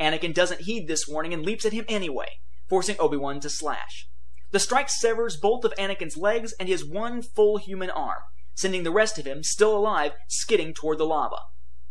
Anakin 0.00 0.34
doesn't 0.34 0.62
heed 0.62 0.86
this 0.86 1.08
warning 1.08 1.32
and 1.34 1.44
leaps 1.44 1.64
at 1.64 1.72
him 1.72 1.84
anyway, 1.88 2.40
forcing 2.68 2.96
Obi-Wan 2.98 3.40
to 3.40 3.50
slash. 3.50 4.08
The 4.50 4.60
strike 4.60 4.90
severs 4.90 5.36
both 5.36 5.64
of 5.64 5.74
Anakin's 5.76 6.16
legs 6.16 6.54
and 6.60 6.68
his 6.68 6.84
one 6.84 7.22
full 7.22 7.56
human 7.56 7.90
arm, 7.90 8.22
sending 8.54 8.82
the 8.82 8.90
rest 8.90 9.18
of 9.18 9.26
him, 9.26 9.42
still 9.42 9.76
alive, 9.76 10.12
skidding 10.28 10.74
toward 10.74 10.98
the 10.98 11.06
lava. 11.06 11.38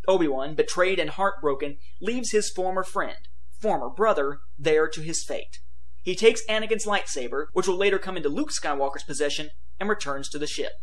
Obi-Wan, 0.08 0.56
betrayed 0.56 1.00
and 1.00 1.10
heartbroken, 1.12 1.78
leaves 2.00 2.32
his 2.32 2.50
former 2.50 2.84
friend, 2.84 3.28
former 3.60 3.90
brother, 3.90 4.40
there 4.58 4.88
to 4.88 5.02
his 5.02 5.24
fate. 5.24 5.60
He 6.04 6.16
takes 6.16 6.46
Anakin's 6.48 6.86
lightsaber, 6.86 7.48
which 7.54 7.68
will 7.68 7.78
later 7.78 8.00
come 8.00 8.18
into 8.18 8.30
Luke 8.30 8.52
Skywalker's 8.52 9.04
possession, 9.04 9.50
and 9.80 9.90
returns 9.90 10.30
to 10.30 10.40
the 10.40 10.48
ship. 10.48 10.74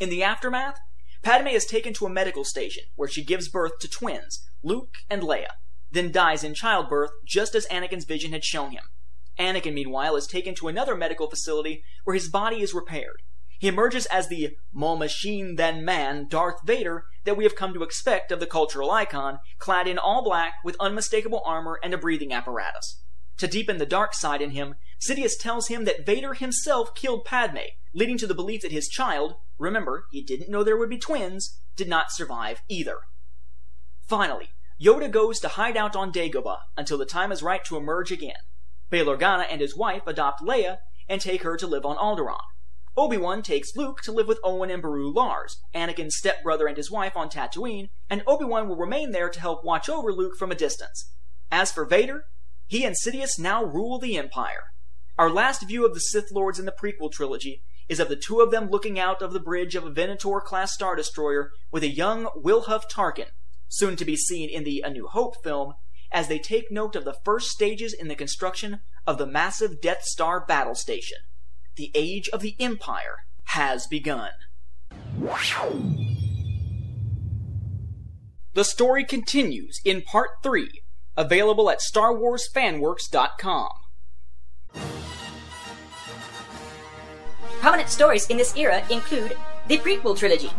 In 0.00 0.08
the 0.08 0.22
aftermath, 0.22 0.78
Padme 1.22 1.48
is 1.48 1.64
taken 1.64 1.94
to 1.94 2.06
a 2.06 2.10
medical 2.10 2.44
station 2.44 2.84
where 2.96 3.08
she 3.08 3.24
gives 3.24 3.48
birth 3.48 3.78
to 3.80 3.88
twins, 3.88 4.42
Luke 4.62 4.94
and 5.08 5.22
Leia, 5.22 5.52
then 5.90 6.10
dies 6.10 6.42
in 6.42 6.54
childbirth 6.54 7.10
just 7.24 7.54
as 7.54 7.66
Anakin's 7.66 8.04
vision 8.04 8.32
had 8.32 8.44
shown 8.44 8.72
him. 8.72 8.84
Anakin, 9.38 9.74
meanwhile, 9.74 10.16
is 10.16 10.26
taken 10.26 10.54
to 10.56 10.68
another 10.68 10.96
medical 10.96 11.30
facility 11.30 11.84
where 12.04 12.14
his 12.14 12.28
body 12.28 12.60
is 12.60 12.74
repaired. 12.74 13.22
He 13.58 13.68
emerges 13.68 14.06
as 14.06 14.26
the 14.26 14.56
more 14.72 14.98
machine 14.98 15.54
than 15.54 15.84
man 15.84 16.26
Darth 16.28 16.66
Vader 16.66 17.04
that 17.24 17.36
we 17.36 17.44
have 17.44 17.54
come 17.54 17.72
to 17.74 17.84
expect 17.84 18.32
of 18.32 18.40
the 18.40 18.46
cultural 18.46 18.90
icon, 18.90 19.38
clad 19.58 19.86
in 19.86 19.98
all 19.98 20.24
black 20.24 20.54
with 20.64 20.76
unmistakable 20.80 21.42
armor 21.44 21.78
and 21.82 21.94
a 21.94 21.98
breathing 21.98 22.32
apparatus. 22.32 23.02
To 23.38 23.46
deepen 23.46 23.78
the 23.78 23.86
dark 23.86 24.14
side 24.14 24.42
in 24.42 24.50
him, 24.50 24.76
Sidious 25.00 25.38
tells 25.38 25.68
him 25.68 25.84
that 25.84 26.06
Vader 26.06 26.34
himself 26.34 26.94
killed 26.94 27.24
Padme, 27.24 27.58
leading 27.92 28.18
to 28.18 28.26
the 28.26 28.34
belief 28.34 28.62
that 28.62 28.72
his 28.72 28.88
child, 28.88 29.34
remember, 29.58 30.04
he 30.10 30.22
didn't 30.22 30.50
know 30.50 30.62
there 30.62 30.76
would 30.76 30.90
be 30.90 30.98
twins, 30.98 31.58
did 31.74 31.88
not 31.88 32.12
survive 32.12 32.62
either. 32.68 32.98
Finally, 34.06 34.50
Yoda 34.80 35.10
goes 35.10 35.40
to 35.40 35.48
hide 35.48 35.76
out 35.76 35.96
on 35.96 36.12
Dagobah 36.12 36.58
until 36.76 36.98
the 36.98 37.06
time 37.06 37.32
is 37.32 37.42
right 37.42 37.64
to 37.64 37.76
emerge 37.76 38.12
again. 38.12 38.36
Bail 38.90 39.06
Organa 39.06 39.46
and 39.50 39.60
his 39.60 39.76
wife 39.76 40.06
adopt 40.06 40.42
Leia 40.42 40.78
and 41.08 41.20
take 41.20 41.42
her 41.42 41.56
to 41.56 41.66
live 41.66 41.84
on 41.84 41.96
Alderaan. 41.96 42.40
Obi-Wan 42.96 43.42
takes 43.42 43.74
Luke 43.74 44.02
to 44.02 44.12
live 44.12 44.28
with 44.28 44.38
Owen 44.44 44.70
and 44.70 44.82
Beru 44.82 45.10
Lars, 45.10 45.62
Anakin's 45.74 46.16
stepbrother 46.16 46.66
and 46.66 46.76
his 46.76 46.90
wife 46.90 47.16
on 47.16 47.30
Tatooine, 47.30 47.88
and 48.10 48.22
Obi-Wan 48.26 48.68
will 48.68 48.76
remain 48.76 49.12
there 49.12 49.30
to 49.30 49.40
help 49.40 49.64
watch 49.64 49.88
over 49.88 50.12
Luke 50.12 50.36
from 50.36 50.52
a 50.52 50.56
distance. 50.56 51.10
As 51.50 51.72
for 51.72 51.86
Vader, 51.86 52.26
he 52.72 52.86
and 52.86 52.96
Sidious 52.96 53.38
now 53.38 53.62
rule 53.62 53.98
the 53.98 54.16
Empire. 54.16 54.72
Our 55.18 55.28
last 55.28 55.68
view 55.68 55.84
of 55.84 55.92
the 55.92 56.00
Sith 56.00 56.32
Lords 56.32 56.58
in 56.58 56.64
the 56.64 56.72
prequel 56.72 57.12
trilogy 57.12 57.62
is 57.86 58.00
of 58.00 58.08
the 58.08 58.16
two 58.16 58.40
of 58.40 58.50
them 58.50 58.70
looking 58.70 58.98
out 58.98 59.20
of 59.20 59.34
the 59.34 59.40
bridge 59.40 59.74
of 59.74 59.84
a 59.84 59.90
Venator-class 59.90 60.72
Star 60.72 60.96
Destroyer 60.96 61.50
with 61.70 61.82
a 61.82 61.90
young 61.90 62.30
Wilhuff 62.34 62.90
Tarkin, 62.90 63.26
soon 63.68 63.94
to 63.96 64.06
be 64.06 64.16
seen 64.16 64.48
in 64.48 64.64
the 64.64 64.82
A 64.86 64.90
New 64.90 65.06
Hope 65.06 65.34
film, 65.44 65.74
as 66.10 66.28
they 66.28 66.38
take 66.38 66.70
note 66.70 66.96
of 66.96 67.04
the 67.04 67.18
first 67.26 67.50
stages 67.50 67.92
in 67.92 68.08
the 68.08 68.14
construction 68.14 68.80
of 69.06 69.18
the 69.18 69.26
massive 69.26 69.82
Death 69.82 70.04
Star 70.04 70.42
battle 70.42 70.74
station. 70.74 71.18
The 71.76 71.90
age 71.94 72.30
of 72.30 72.40
the 72.40 72.56
Empire 72.58 73.26
has 73.48 73.86
begun. 73.86 74.30
The 78.54 78.64
story 78.64 79.04
continues 79.04 79.78
in 79.84 80.00
Part 80.00 80.30
3, 80.42 80.81
available 81.16 81.70
at 81.70 81.80
StarWarsFanWorks.com. 81.80 83.68
Prominent 87.60 87.88
stories 87.88 88.26
in 88.28 88.36
this 88.36 88.56
era 88.56 88.82
include 88.90 89.36
the 89.68 89.78
prequel 89.78 90.18
trilogy, 90.18 90.50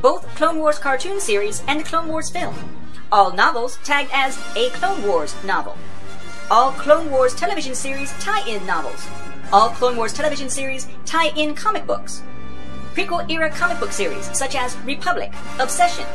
both 0.00 0.24
Clone 0.36 0.58
Wars 0.58 0.78
cartoon 0.78 1.20
series 1.20 1.62
and 1.66 1.80
the 1.80 1.84
Clone 1.84 2.06
Wars 2.08 2.30
film, 2.30 2.54
all 3.10 3.32
novels 3.32 3.78
tagged 3.82 4.10
as 4.12 4.38
a 4.54 4.70
Clone 4.70 5.02
Wars 5.04 5.34
novel, 5.42 5.76
all 6.50 6.70
Clone 6.72 7.10
Wars 7.10 7.34
television 7.34 7.74
series 7.74 8.12
tie-in 8.20 8.64
novels, 8.64 9.04
all 9.52 9.70
Clone 9.70 9.96
Wars 9.96 10.12
television 10.12 10.48
series 10.48 10.86
tie-in 11.04 11.54
comic 11.56 11.86
books, 11.86 12.22
prequel 12.94 13.28
era 13.30 13.50
comic 13.50 13.80
book 13.80 13.90
series 13.90 14.30
such 14.36 14.54
as 14.54 14.76
Republic, 14.78 15.32
Obsession, 15.58 16.06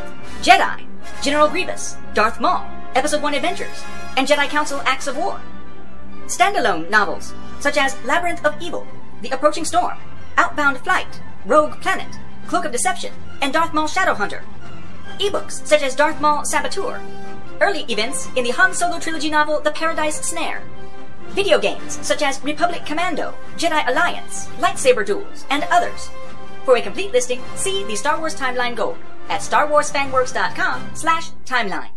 Jedi, 0.42 0.88
General 1.22 1.50
Grievous, 1.50 1.98
Darth 2.14 2.40
Maul, 2.40 2.66
Episode 2.96 3.24
1 3.24 3.34
Adventures, 3.34 3.84
and 4.18 4.28
Jedi 4.28 4.48
Council 4.48 4.82
Acts 4.86 5.08
of 5.08 5.18
War. 5.18 5.42
Standalone 6.28 6.90
novels 6.90 7.34
such 7.60 7.78
as 7.78 8.02
Labyrinth 8.04 8.46
of 8.46 8.62
Evil, 8.62 8.86
The 9.22 9.30
Approaching 9.30 9.66
Storm, 9.66 9.98
Outbound 10.38 10.78
Flight, 10.80 11.22
Rogue 11.46 11.80
Planet, 11.82 12.20
Cloak 12.48 12.66
of 12.66 12.72
Deception, 12.72 13.14
and 13.42 13.54
Darth 13.54 13.74
Maul 13.74 13.88
Shadowhunter. 13.88 14.44
Ebooks 15.20 15.66
such 15.66 15.82
as 15.82 15.96
Darth 15.96 16.20
Maul 16.22 16.46
Saboteur. 16.46 17.02
Early 17.62 17.86
events 17.90 18.28
in 18.36 18.44
the 18.44 18.52
Han 18.52 18.74
Solo 18.74 19.00
trilogy 19.00 19.30
novel 19.30 19.60
The 19.62 19.72
Paradise 19.72 20.22
Snare. 20.22 20.62
Video 21.30 21.58
games 21.58 22.06
such 22.06 22.22
as 22.22 22.44
Republic 22.44 22.86
Commando, 22.86 23.34
Jedi 23.58 23.88
Alliance, 23.88 24.48
Lightsaber 24.60 25.06
Duels, 25.06 25.46
and 25.50 25.64
others. 25.72 26.10
For 26.66 26.78
a 26.78 26.82
complete 26.82 27.12
listing, 27.12 27.42
see 27.56 27.84
the 27.86 27.96
Star 27.96 28.20
Wars 28.20 28.36
Timeline 28.36 28.76
Gold 28.76 28.98
at 29.30 29.42
starwarsfanworks.com 29.42 30.92
slash 30.94 31.32
timeline. 31.46 31.90